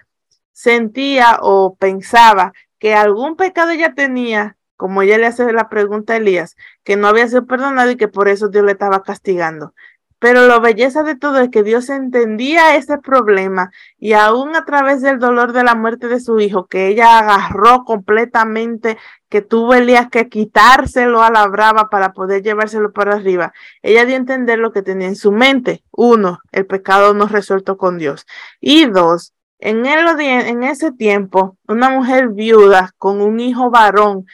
sentía 0.53 1.39
o 1.41 1.75
pensaba 1.75 2.53
que 2.77 2.93
algún 2.93 3.36
pecado 3.36 3.71
ella 3.71 3.95
tenía, 3.95 4.55
como 4.75 5.01
ella 5.01 5.17
le 5.17 5.25
hace 5.25 5.51
la 5.51 5.69
pregunta 5.69 6.13
a 6.13 6.17
Elías, 6.17 6.55
que 6.83 6.95
no 6.95 7.07
había 7.07 7.27
sido 7.27 7.47
perdonado 7.47 7.89
y 7.89 7.97
que 7.97 8.07
por 8.07 8.27
eso 8.27 8.49
Dios 8.49 8.63
le 8.63 8.73
estaba 8.73 9.01
castigando. 9.01 9.73
Pero 10.19 10.47
la 10.47 10.60
belleza 10.60 11.03
de 11.03 11.15
todo 11.15 11.39
es 11.39 11.49
que 11.49 11.62
Dios 11.62 11.89
entendía 11.89 12.75
ese 12.75 12.97
problema 12.97 13.71
y 13.99 14.13
aún 14.13 14.56
a 14.56 14.65
través 14.65 15.01
del 15.01 15.19
dolor 15.19 15.53
de 15.53 15.63
la 15.63 15.75
muerte 15.75 16.08
de 16.08 16.19
su 16.19 16.39
hijo, 16.39 16.65
que 16.65 16.88
ella 16.88 17.19
agarró 17.19 17.84
completamente, 17.84 18.97
que 19.30 19.41
tuvo 19.41 19.75
Elías 19.75 20.10
que 20.10 20.27
quitárselo 20.27 21.21
a 21.21 21.30
la 21.30 21.47
brava 21.47 21.89
para 21.89 22.13
poder 22.13 22.41
llevárselo 22.41 22.91
para 22.91 23.15
arriba, 23.15 23.53
ella 23.84 24.06
dio 24.06 24.15
a 24.15 24.19
entender 24.19 24.58
lo 24.58 24.71
que 24.71 24.82
tenía 24.82 25.08
en 25.08 25.15
su 25.15 25.32
mente. 25.32 25.84
Uno, 25.91 26.39
el 26.51 26.65
pecado 26.65 27.13
no 27.13 27.27
resuelto 27.27 27.77
con 27.77 27.99
Dios. 27.99 28.25
Y 28.60 28.86
dos, 28.86 29.34
en, 29.60 29.86
en 29.86 30.63
ese 30.63 30.91
tiempo, 30.91 31.58
una 31.67 31.89
mujer 31.89 32.30
viuda 32.30 32.91
con 32.97 33.21
un 33.21 33.39
hijo 33.39 33.69
varón 33.69 34.25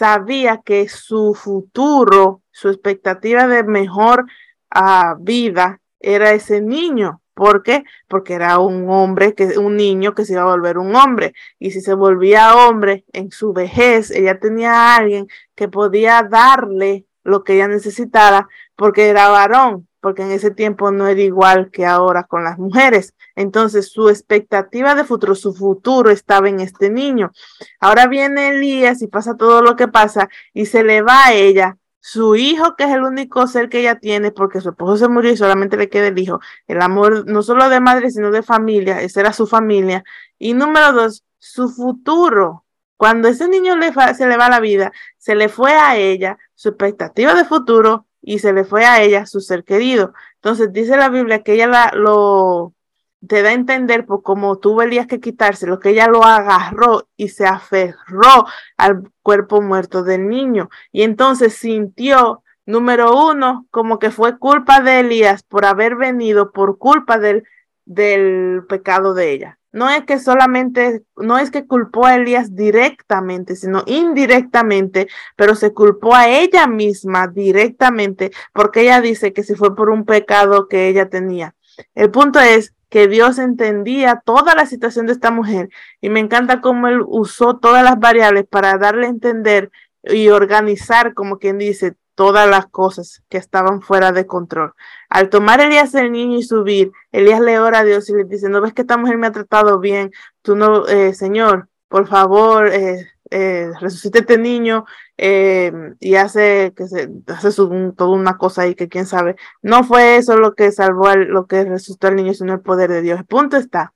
sabía 0.00 0.62
que 0.64 0.88
su 0.88 1.34
futuro, 1.34 2.42
su 2.50 2.70
expectativa 2.70 3.46
de 3.46 3.64
mejor 3.64 4.24
a 4.70 5.16
vida 5.18 5.80
era 6.00 6.32
ese 6.32 6.60
niño. 6.60 7.20
¿Por 7.34 7.62
qué? 7.62 7.84
Porque 8.08 8.34
era 8.34 8.58
un 8.58 8.90
hombre, 8.90 9.34
que, 9.34 9.58
un 9.58 9.76
niño 9.76 10.14
que 10.14 10.24
se 10.24 10.34
iba 10.34 10.42
a 10.42 10.46
volver 10.46 10.78
un 10.78 10.94
hombre. 10.94 11.32
Y 11.58 11.70
si 11.70 11.80
se 11.80 11.94
volvía 11.94 12.54
hombre 12.54 13.04
en 13.12 13.30
su 13.30 13.52
vejez, 13.52 14.10
ella 14.10 14.38
tenía 14.38 14.72
a 14.72 14.96
alguien 14.96 15.26
que 15.54 15.68
podía 15.68 16.22
darle 16.22 17.06
lo 17.24 17.44
que 17.44 17.54
ella 17.54 17.68
necesitara 17.68 18.48
porque 18.76 19.08
era 19.08 19.28
varón, 19.28 19.88
porque 20.00 20.22
en 20.22 20.32
ese 20.32 20.50
tiempo 20.50 20.90
no 20.90 21.06
era 21.06 21.20
igual 21.20 21.70
que 21.70 21.86
ahora 21.86 22.24
con 22.24 22.44
las 22.44 22.58
mujeres. 22.58 23.14
Entonces 23.36 23.90
su 23.90 24.08
expectativa 24.08 24.94
de 24.94 25.04
futuro, 25.04 25.34
su 25.34 25.54
futuro 25.54 26.10
estaba 26.10 26.48
en 26.48 26.60
este 26.60 26.90
niño. 26.90 27.32
Ahora 27.78 28.06
viene 28.06 28.50
Elías 28.50 29.02
y 29.02 29.06
pasa 29.06 29.36
todo 29.36 29.62
lo 29.62 29.76
que 29.76 29.88
pasa 29.88 30.28
y 30.52 30.66
se 30.66 30.84
le 30.84 31.02
va 31.02 31.26
a 31.26 31.32
ella 31.34 31.76
su 32.00 32.34
hijo, 32.36 32.76
que 32.76 32.84
es 32.84 32.90
el 32.90 33.02
único 33.02 33.46
ser 33.46 33.68
que 33.68 33.80
ella 33.80 33.96
tiene, 33.96 34.32
porque 34.32 34.60
su 34.60 34.70
esposo 34.70 34.96
se 34.96 35.08
murió 35.08 35.32
y 35.32 35.36
solamente 35.36 35.76
le 35.76 35.88
queda 35.88 36.08
el 36.08 36.18
hijo, 36.18 36.40
el 36.66 36.80
amor 36.82 37.26
no 37.26 37.42
solo 37.42 37.68
de 37.68 37.80
madre, 37.80 38.10
sino 38.10 38.30
de 38.30 38.42
familia, 38.42 39.02
esa 39.02 39.20
era 39.20 39.32
su 39.32 39.46
familia. 39.46 40.04
Y 40.38 40.54
número 40.54 40.92
dos, 40.92 41.24
su 41.38 41.68
futuro. 41.68 42.64
Cuando 42.96 43.28
ese 43.28 43.48
niño 43.48 43.76
le 43.76 43.92
se 44.14 44.26
le 44.26 44.36
va 44.36 44.48
la 44.50 44.60
vida, 44.60 44.92
se 45.18 45.34
le 45.34 45.48
fue 45.48 45.72
a 45.74 45.96
ella 45.96 46.38
su 46.54 46.70
expectativa 46.70 47.34
de 47.34 47.44
futuro 47.44 48.06
y 48.22 48.38
se 48.40 48.52
le 48.52 48.64
fue 48.64 48.84
a 48.84 49.02
ella 49.02 49.26
su 49.26 49.40
ser 49.40 49.64
querido. 49.64 50.12
Entonces 50.36 50.72
dice 50.72 50.96
la 50.96 51.08
Biblia 51.08 51.42
que 51.42 51.54
ella 51.54 51.66
la, 51.66 51.92
lo, 51.94 52.74
te 53.26 53.42
da 53.42 53.50
a 53.50 53.52
entender, 53.52 54.06
por 54.06 54.22
como 54.22 54.58
tú 54.58 54.76
veías 54.76 55.06
que 55.06 55.20
quitarse, 55.20 55.66
lo 55.66 55.78
que 55.78 55.90
ella 55.90 56.06
lo 56.06 56.24
agarró 56.24 57.08
y 57.16 57.28
se 57.28 57.46
aferró 57.46 58.46
al 58.76 59.10
cuerpo 59.22 59.60
muerto 59.60 60.02
del 60.02 60.28
niño. 60.28 60.70
Y 60.92 61.02
entonces 61.02 61.54
sintió, 61.54 62.42
número 62.66 63.14
uno, 63.14 63.66
como 63.70 63.98
que 63.98 64.10
fue 64.10 64.38
culpa 64.38 64.80
de 64.80 65.00
Elías 65.00 65.42
por 65.42 65.64
haber 65.64 65.96
venido 65.96 66.52
por 66.52 66.78
culpa 66.78 67.18
del, 67.18 67.44
del 67.84 68.62
pecado 68.68 69.14
de 69.14 69.32
ella. 69.32 69.58
No 69.72 69.88
es 69.88 70.02
que 70.04 70.18
solamente, 70.18 71.04
no 71.16 71.38
es 71.38 71.52
que 71.52 71.66
culpó 71.66 72.06
a 72.06 72.16
Elías 72.16 72.56
directamente, 72.56 73.54
sino 73.54 73.84
indirectamente, 73.86 75.06
pero 75.36 75.54
se 75.54 75.72
culpó 75.72 76.14
a 76.14 76.28
ella 76.28 76.66
misma 76.66 77.28
directamente, 77.28 78.32
porque 78.52 78.80
ella 78.80 79.00
dice 79.00 79.32
que 79.32 79.44
si 79.44 79.54
fue 79.54 79.76
por 79.76 79.90
un 79.90 80.04
pecado 80.04 80.66
que 80.66 80.88
ella 80.88 81.08
tenía. 81.08 81.54
El 81.94 82.10
punto 82.10 82.40
es 82.40 82.74
que 82.90 83.08
Dios 83.08 83.38
entendía 83.38 84.22
toda 84.24 84.54
la 84.54 84.66
situación 84.66 85.06
de 85.06 85.12
esta 85.12 85.30
mujer 85.30 85.70
y 86.00 86.10
me 86.10 86.20
encanta 86.20 86.60
cómo 86.60 86.88
él 86.88 87.02
usó 87.06 87.56
todas 87.58 87.82
las 87.82 87.98
variables 87.98 88.46
para 88.46 88.76
darle 88.76 89.06
a 89.06 89.10
entender 89.10 89.70
y 90.02 90.28
organizar, 90.28 91.14
como 91.14 91.38
quien 91.38 91.58
dice, 91.58 91.96
todas 92.14 92.50
las 92.50 92.66
cosas 92.66 93.22
que 93.30 93.38
estaban 93.38 93.80
fuera 93.80 94.12
de 94.12 94.26
control. 94.26 94.74
Al 95.08 95.30
tomar 95.30 95.60
Elías 95.60 95.94
el 95.94 96.12
niño 96.12 96.36
y 96.36 96.42
subir, 96.42 96.92
Elías 97.12 97.40
le 97.40 97.58
ora 97.58 97.78
a 97.78 97.84
Dios 97.84 98.10
y 98.10 98.14
le 98.14 98.24
dice, 98.24 98.48
no 98.50 98.60
ves 98.60 98.74
que 98.74 98.82
esta 98.82 98.98
mujer 98.98 99.16
me 99.16 99.28
ha 99.28 99.32
tratado 99.32 99.78
bien, 99.78 100.10
tú 100.42 100.56
no, 100.56 100.86
eh, 100.86 101.14
Señor, 101.14 101.68
por 101.88 102.08
favor, 102.08 102.68
eh, 102.68 103.08
eh, 103.30 103.70
resucite 103.80 104.20
este 104.20 104.38
niño 104.38 104.84
eh, 105.16 105.72
y 106.00 106.16
hace 106.16 106.72
que 106.76 106.88
se 106.88 107.08
hace 107.28 107.52
su, 107.52 107.94
toda 107.96 108.10
una 108.10 108.36
cosa 108.38 108.62
ahí 108.62 108.74
que 108.74 108.88
quién 108.88 109.06
sabe. 109.06 109.36
No 109.62 109.84
fue 109.84 110.16
eso 110.16 110.36
lo 110.36 110.54
que 110.54 110.72
salvó, 110.72 111.14
lo 111.14 111.46
que 111.46 111.64
resucitó 111.64 112.08
al 112.08 112.16
niño, 112.16 112.34
sino 112.34 112.52
el 112.54 112.60
poder 112.60 112.90
de 112.90 113.02
Dios. 113.02 113.18
El 113.20 113.26
punto 113.26 113.56
está 113.56 113.94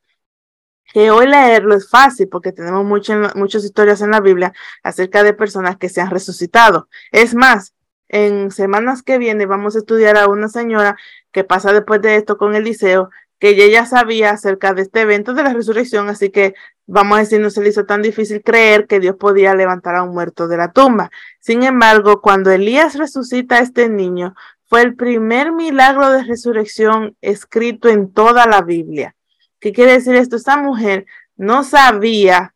que 0.92 1.10
hoy 1.10 1.26
leerlo 1.26 1.74
es 1.74 1.90
fácil 1.90 2.28
porque 2.28 2.52
tenemos 2.52 2.84
muchas, 2.84 3.34
muchas 3.34 3.64
historias 3.64 4.00
en 4.00 4.12
la 4.12 4.20
Biblia 4.20 4.52
acerca 4.82 5.22
de 5.24 5.34
personas 5.34 5.76
que 5.76 5.88
se 5.88 6.00
han 6.00 6.10
resucitado. 6.10 6.88
Es 7.10 7.34
más, 7.34 7.74
en 8.08 8.50
semanas 8.52 9.02
que 9.02 9.18
vienen 9.18 9.48
vamos 9.48 9.74
a 9.74 9.80
estudiar 9.80 10.16
a 10.16 10.28
una 10.28 10.48
señora 10.48 10.96
que 11.32 11.42
pasa 11.44 11.72
después 11.72 12.00
de 12.00 12.16
esto 12.16 12.38
con 12.38 12.54
Eliseo, 12.54 13.10
que 13.44 13.50
ella 13.50 13.66
ya 13.66 13.84
sabía 13.84 14.30
acerca 14.30 14.72
de 14.72 14.80
este 14.80 15.02
evento 15.02 15.34
de 15.34 15.42
la 15.42 15.52
resurrección, 15.52 16.08
así 16.08 16.30
que 16.30 16.54
vamos 16.86 17.18
a 17.18 17.20
decir, 17.20 17.42
no 17.42 17.50
se 17.50 17.60
le 17.60 17.68
hizo 17.68 17.84
tan 17.84 18.00
difícil 18.00 18.42
creer 18.42 18.86
que 18.86 19.00
Dios 19.00 19.16
podía 19.16 19.54
levantar 19.54 19.96
a 19.96 20.02
un 20.02 20.14
muerto 20.14 20.48
de 20.48 20.56
la 20.56 20.72
tumba. 20.72 21.10
Sin 21.40 21.62
embargo, 21.62 22.22
cuando 22.22 22.50
Elías 22.50 22.94
resucita 22.94 23.56
a 23.56 23.58
este 23.58 23.90
niño, 23.90 24.34
fue 24.64 24.80
el 24.80 24.96
primer 24.96 25.52
milagro 25.52 26.08
de 26.08 26.24
resurrección 26.24 27.18
escrito 27.20 27.90
en 27.90 28.10
toda 28.14 28.46
la 28.46 28.62
Biblia. 28.62 29.14
¿Qué 29.60 29.74
quiere 29.74 29.92
decir 29.92 30.14
esto? 30.14 30.36
Esta 30.36 30.56
mujer 30.56 31.04
no 31.36 31.64
sabía, 31.64 32.54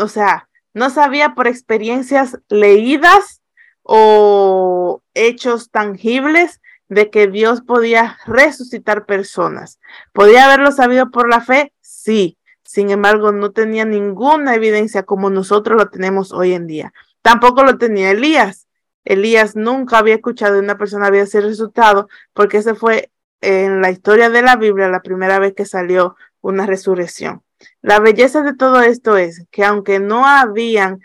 o 0.00 0.08
sea, 0.08 0.48
no 0.72 0.88
sabía 0.88 1.34
por 1.34 1.48
experiencias 1.48 2.38
leídas 2.48 3.42
o 3.82 5.02
hechos 5.12 5.70
tangibles 5.70 6.62
de 6.88 7.10
que 7.10 7.26
Dios 7.26 7.62
podía 7.62 8.18
resucitar 8.26 9.06
personas. 9.06 9.78
¿Podía 10.12 10.46
haberlo 10.46 10.72
sabido 10.72 11.10
por 11.10 11.28
la 11.28 11.40
fe? 11.40 11.72
Sí, 11.80 12.38
sin 12.64 12.90
embargo, 12.90 13.32
no 13.32 13.52
tenía 13.52 13.84
ninguna 13.84 14.54
evidencia 14.54 15.02
como 15.02 15.30
nosotros 15.30 15.78
lo 15.78 15.88
tenemos 15.88 16.32
hoy 16.32 16.52
en 16.52 16.66
día. 16.66 16.92
Tampoco 17.22 17.64
lo 17.64 17.78
tenía 17.78 18.10
Elías. 18.10 18.68
Elías 19.04 19.56
nunca 19.56 19.98
había 19.98 20.16
escuchado 20.16 20.54
de 20.54 20.60
una 20.60 20.76
persona 20.76 21.06
había 21.06 21.24
sido 21.26 21.48
resultado 21.48 22.08
porque 22.34 22.58
ese 22.58 22.74
fue 22.74 23.10
en 23.40 23.80
la 23.80 23.90
historia 23.90 24.28
de 24.28 24.42
la 24.42 24.56
Biblia 24.56 24.88
la 24.88 25.00
primera 25.00 25.38
vez 25.38 25.54
que 25.54 25.64
salió 25.64 26.16
una 26.40 26.66
resurrección. 26.66 27.42
La 27.80 28.00
belleza 28.00 28.42
de 28.42 28.54
todo 28.54 28.80
esto 28.82 29.16
es 29.16 29.46
que 29.50 29.64
aunque 29.64 29.98
no 29.98 30.26
habían 30.26 31.00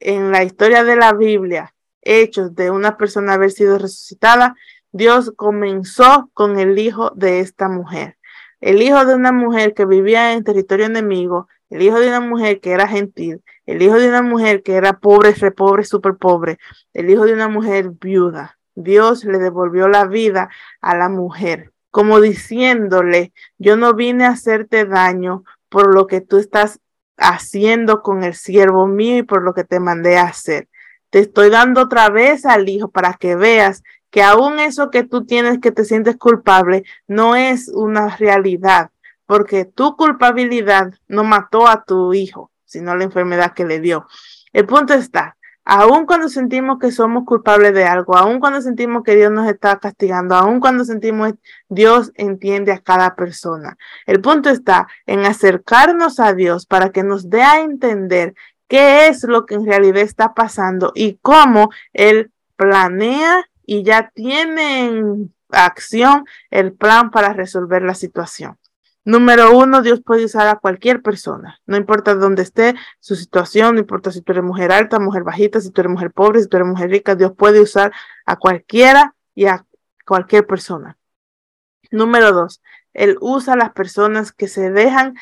en 0.00 0.30
la 0.30 0.44
historia 0.44 0.84
de 0.84 0.96
la 0.96 1.12
Biblia 1.12 1.74
hechos 2.02 2.54
de 2.54 2.70
una 2.70 2.96
persona 2.96 3.34
haber 3.34 3.50
sido 3.50 3.78
resucitada, 3.78 4.54
Dios 4.92 5.32
comenzó 5.36 6.30
con 6.34 6.58
el 6.58 6.78
hijo 6.78 7.10
de 7.14 7.40
esta 7.40 7.68
mujer 7.68 8.18
el 8.60 8.82
hijo 8.82 9.04
de 9.04 9.14
una 9.14 9.32
mujer 9.32 9.74
que 9.74 9.84
vivía 9.84 10.32
en 10.32 10.44
territorio 10.44 10.86
enemigo, 10.86 11.48
el 11.70 11.82
hijo 11.82 12.00
de 12.00 12.08
una 12.08 12.20
mujer 12.20 12.60
que 12.60 12.72
era 12.72 12.88
gentil, 12.88 13.42
el 13.66 13.82
hijo 13.82 13.98
de 13.98 14.08
una 14.08 14.22
mujer 14.22 14.62
que 14.62 14.74
era 14.74 14.98
pobre, 14.98 15.32
re 15.32 15.50
pobre, 15.50 15.84
súper 15.84 16.16
pobre, 16.16 16.58
el 16.94 17.10
hijo 17.10 17.26
de 17.26 17.34
una 17.34 17.48
mujer 17.48 17.90
viuda. 17.90 18.58
Dios 18.74 19.24
le 19.24 19.38
devolvió 19.38 19.88
la 19.88 20.06
vida 20.06 20.50
a 20.80 20.96
la 20.96 21.08
mujer, 21.08 21.72
como 21.90 22.20
diciéndole, 22.20 23.32
yo 23.58 23.76
no 23.76 23.94
vine 23.94 24.24
a 24.24 24.30
hacerte 24.30 24.84
daño 24.84 25.44
por 25.68 25.94
lo 25.94 26.06
que 26.06 26.20
tú 26.20 26.38
estás 26.38 26.80
haciendo 27.16 28.02
con 28.02 28.22
el 28.22 28.34
siervo 28.34 28.86
mío 28.86 29.18
y 29.18 29.22
por 29.22 29.42
lo 29.42 29.52
que 29.52 29.64
te 29.64 29.80
mandé 29.80 30.16
a 30.16 30.24
hacer. 30.24 30.68
Te 31.10 31.20
estoy 31.20 31.50
dando 31.50 31.82
otra 31.82 32.08
vez 32.10 32.46
al 32.46 32.68
hijo 32.68 32.90
para 32.90 33.14
que 33.14 33.34
veas 33.34 33.82
que 34.10 34.22
aún 34.22 34.58
eso 34.58 34.90
que 34.90 35.04
tú 35.04 35.24
tienes 35.24 35.58
que 35.60 35.72
te 35.72 35.84
sientes 35.84 36.16
culpable 36.16 36.84
no 37.06 37.36
es 37.36 37.68
una 37.68 38.16
realidad, 38.16 38.90
porque 39.26 39.64
tu 39.64 39.96
culpabilidad 39.96 40.94
no 41.06 41.24
mató 41.24 41.68
a 41.68 41.84
tu 41.84 42.14
hijo, 42.14 42.50
sino 42.64 42.96
la 42.96 43.04
enfermedad 43.04 43.52
que 43.52 43.64
le 43.64 43.80
dio. 43.80 44.06
El 44.52 44.66
punto 44.66 44.94
está, 44.94 45.36
aun 45.64 46.06
cuando 46.06 46.30
sentimos 46.30 46.78
que 46.78 46.90
somos 46.90 47.24
culpables 47.26 47.74
de 47.74 47.84
algo, 47.84 48.16
aun 48.16 48.40
cuando 48.40 48.62
sentimos 48.62 49.02
que 49.02 49.14
Dios 49.14 49.30
nos 49.30 49.46
está 49.46 49.78
castigando, 49.78 50.34
aun 50.34 50.60
cuando 50.60 50.84
sentimos 50.84 51.34
Dios 51.68 52.10
entiende 52.14 52.72
a 52.72 52.78
cada 52.78 53.14
persona. 53.14 53.76
El 54.06 54.22
punto 54.22 54.48
está 54.48 54.88
en 55.04 55.26
acercarnos 55.26 56.20
a 56.20 56.32
Dios 56.32 56.64
para 56.64 56.90
que 56.90 57.02
nos 57.02 57.28
dé 57.28 57.42
a 57.42 57.60
entender 57.60 58.34
qué 58.66 59.08
es 59.08 59.24
lo 59.24 59.44
que 59.44 59.56
en 59.56 59.66
realidad 59.66 60.02
está 60.02 60.32
pasando 60.32 60.92
y 60.94 61.18
cómo 61.20 61.68
Él 61.92 62.32
planea 62.56 63.44
y 63.68 63.82
ya 63.82 64.10
tienen 64.14 65.34
acción 65.50 66.24
el 66.50 66.72
plan 66.72 67.10
para 67.10 67.34
resolver 67.34 67.82
la 67.82 67.94
situación. 67.94 68.56
Número 69.04 69.56
uno, 69.56 69.82
Dios 69.82 70.00
puede 70.02 70.24
usar 70.24 70.48
a 70.48 70.56
cualquier 70.56 71.02
persona, 71.02 71.60
no 71.66 71.76
importa 71.76 72.14
dónde 72.14 72.42
esté 72.42 72.74
su 72.98 73.14
situación, 73.14 73.74
no 73.74 73.80
importa 73.80 74.10
si 74.10 74.22
tú 74.22 74.32
eres 74.32 74.42
mujer 74.42 74.72
alta, 74.72 74.98
mujer 74.98 75.22
bajita, 75.22 75.60
si 75.60 75.70
tú 75.70 75.82
eres 75.82 75.92
mujer 75.92 76.12
pobre, 76.12 76.40
si 76.40 76.48
tú 76.48 76.56
eres 76.56 76.68
mujer 76.68 76.88
rica, 76.88 77.14
Dios 77.14 77.32
puede 77.36 77.60
usar 77.60 77.92
a 78.24 78.36
cualquiera 78.36 79.14
y 79.34 79.44
a 79.44 79.66
cualquier 80.06 80.46
persona. 80.46 80.96
Número 81.90 82.32
dos, 82.32 82.62
Él 82.94 83.18
usa 83.20 83.52
a 83.52 83.58
las 83.58 83.72
personas 83.72 84.32
que 84.32 84.48
se 84.48 84.70
dejan 84.70 85.14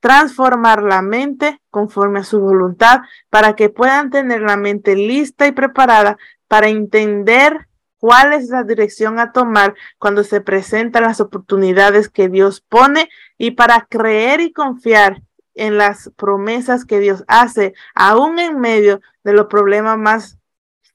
transformar 0.00 0.84
la 0.84 1.02
mente 1.02 1.60
conforme 1.70 2.20
a 2.20 2.24
su 2.24 2.40
voluntad 2.40 3.00
para 3.28 3.56
que 3.56 3.70
puedan 3.70 4.10
tener 4.10 4.42
la 4.42 4.56
mente 4.56 4.94
lista 4.94 5.48
y 5.48 5.52
preparada 5.52 6.16
para 6.46 6.68
entender 6.68 7.67
cuál 7.98 8.32
es 8.32 8.48
la 8.48 8.64
dirección 8.64 9.18
a 9.18 9.32
tomar 9.32 9.74
cuando 9.98 10.24
se 10.24 10.40
presentan 10.40 11.02
las 11.02 11.20
oportunidades 11.20 12.08
que 12.08 12.28
Dios 12.28 12.60
pone 12.60 13.08
y 13.36 13.52
para 13.52 13.86
creer 13.88 14.40
y 14.40 14.52
confiar 14.52 15.22
en 15.54 15.76
las 15.76 16.10
promesas 16.16 16.84
que 16.84 17.00
Dios 17.00 17.24
hace, 17.26 17.74
aún 17.94 18.38
en 18.38 18.60
medio 18.60 19.00
de 19.24 19.32
los 19.32 19.46
problemas 19.46 19.98
más 19.98 20.38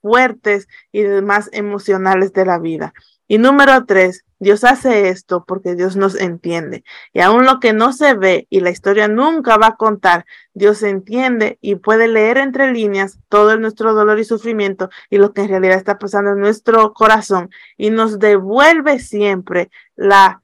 fuertes 0.00 0.68
y 0.90 1.04
más 1.04 1.50
emocionales 1.52 2.32
de 2.32 2.46
la 2.46 2.58
vida. 2.58 2.94
Y 3.28 3.38
número 3.38 3.84
tres, 3.84 4.24
Dios 4.38 4.64
hace 4.64 5.08
esto 5.08 5.44
porque 5.46 5.74
Dios 5.74 5.96
nos 5.96 6.14
entiende. 6.20 6.84
Y 7.12 7.20
aún 7.20 7.44
lo 7.44 7.60
que 7.60 7.72
no 7.72 7.92
se 7.92 8.14
ve 8.14 8.46
y 8.50 8.60
la 8.60 8.70
historia 8.70 9.08
nunca 9.08 9.56
va 9.56 9.68
a 9.68 9.76
contar, 9.76 10.26
Dios 10.52 10.82
entiende 10.82 11.58
y 11.60 11.76
puede 11.76 12.08
leer 12.08 12.38
entre 12.38 12.72
líneas 12.72 13.18
todo 13.28 13.56
nuestro 13.56 13.94
dolor 13.94 14.18
y 14.18 14.24
sufrimiento 14.24 14.90
y 15.10 15.18
lo 15.18 15.32
que 15.32 15.42
en 15.42 15.48
realidad 15.48 15.76
está 15.76 15.98
pasando 15.98 16.32
en 16.32 16.40
nuestro 16.40 16.92
corazón 16.92 17.50
y 17.76 17.90
nos 17.90 18.18
devuelve 18.18 18.98
siempre 18.98 19.70
la 19.96 20.42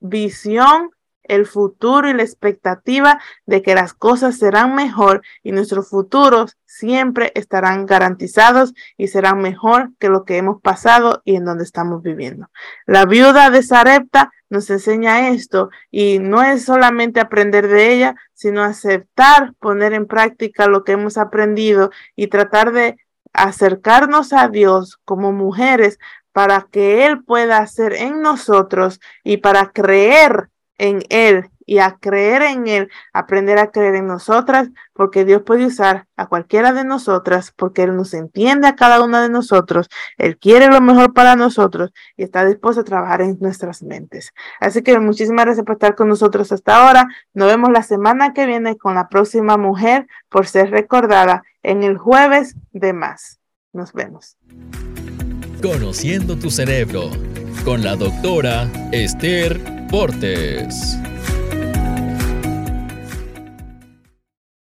visión 0.00 0.90
el 1.30 1.46
futuro 1.46 2.08
y 2.08 2.14
la 2.14 2.22
expectativa 2.22 3.20
de 3.46 3.62
que 3.62 3.74
las 3.74 3.94
cosas 3.94 4.36
serán 4.36 4.74
mejor 4.74 5.22
y 5.42 5.52
nuestros 5.52 5.88
futuros 5.88 6.58
siempre 6.66 7.32
estarán 7.34 7.86
garantizados 7.86 8.74
y 8.96 9.08
serán 9.08 9.40
mejor 9.40 9.90
que 9.98 10.08
lo 10.08 10.24
que 10.24 10.36
hemos 10.36 10.60
pasado 10.60 11.22
y 11.24 11.36
en 11.36 11.44
donde 11.44 11.64
estamos 11.64 12.02
viviendo. 12.02 12.50
La 12.86 13.06
viuda 13.06 13.50
de 13.50 13.62
Sarepta 13.62 14.32
nos 14.48 14.68
enseña 14.70 15.28
esto 15.28 15.70
y 15.90 16.18
no 16.18 16.42
es 16.42 16.64
solamente 16.64 17.20
aprender 17.20 17.68
de 17.68 17.92
ella, 17.94 18.16
sino 18.34 18.62
aceptar, 18.62 19.54
poner 19.60 19.92
en 19.92 20.06
práctica 20.06 20.66
lo 20.66 20.84
que 20.84 20.92
hemos 20.92 21.16
aprendido 21.16 21.90
y 22.16 22.26
tratar 22.26 22.72
de 22.72 22.96
acercarnos 23.32 24.32
a 24.32 24.48
Dios 24.48 24.98
como 25.04 25.32
mujeres 25.32 25.98
para 26.32 26.66
que 26.70 27.06
Él 27.06 27.24
pueda 27.24 27.58
hacer 27.58 27.92
en 27.94 28.22
nosotros 28.22 29.00
y 29.24 29.38
para 29.38 29.70
creer 29.70 30.49
en 30.80 31.04
Él 31.10 31.50
y 31.66 31.78
a 31.78 31.98
creer 32.00 32.42
en 32.42 32.66
Él, 32.66 32.90
aprender 33.12 33.58
a 33.58 33.70
creer 33.70 33.94
en 33.94 34.06
nosotras, 34.08 34.70
porque 34.94 35.24
Dios 35.24 35.42
puede 35.42 35.66
usar 35.66 36.06
a 36.16 36.26
cualquiera 36.26 36.72
de 36.72 36.84
nosotras, 36.84 37.52
porque 37.54 37.82
Él 37.82 37.94
nos 37.94 38.12
entiende 38.14 38.66
a 38.66 38.74
cada 38.74 39.04
una 39.04 39.22
de 39.22 39.28
nosotros, 39.28 39.88
Él 40.18 40.38
quiere 40.38 40.66
lo 40.66 40.80
mejor 40.80 41.12
para 41.12 41.36
nosotros 41.36 41.92
y 42.16 42.24
está 42.24 42.44
dispuesto 42.44 42.80
a 42.80 42.84
trabajar 42.84 43.20
en 43.20 43.36
nuestras 43.40 43.82
mentes. 43.82 44.32
Así 44.58 44.82
que 44.82 44.98
muchísimas 44.98 45.44
gracias 45.44 45.64
por 45.64 45.74
estar 45.74 45.94
con 45.94 46.08
nosotros 46.08 46.50
hasta 46.50 46.76
ahora. 46.76 47.06
Nos 47.34 47.46
vemos 47.46 47.70
la 47.70 47.82
semana 47.82 48.32
que 48.32 48.46
viene 48.46 48.76
con 48.76 48.94
la 48.94 49.08
próxima 49.08 49.56
mujer 49.56 50.06
por 50.28 50.46
ser 50.46 50.70
recordada 50.70 51.44
en 51.62 51.84
el 51.84 51.98
jueves 51.98 52.56
de 52.72 52.94
más. 52.94 53.38
Nos 53.72 53.92
vemos. 53.92 54.36
Conociendo 55.62 56.36
tu 56.36 56.50
cerebro 56.50 57.10
con 57.64 57.84
la 57.84 57.94
doctora 57.94 58.66
Esther 58.92 59.79
Portes. 59.90 60.96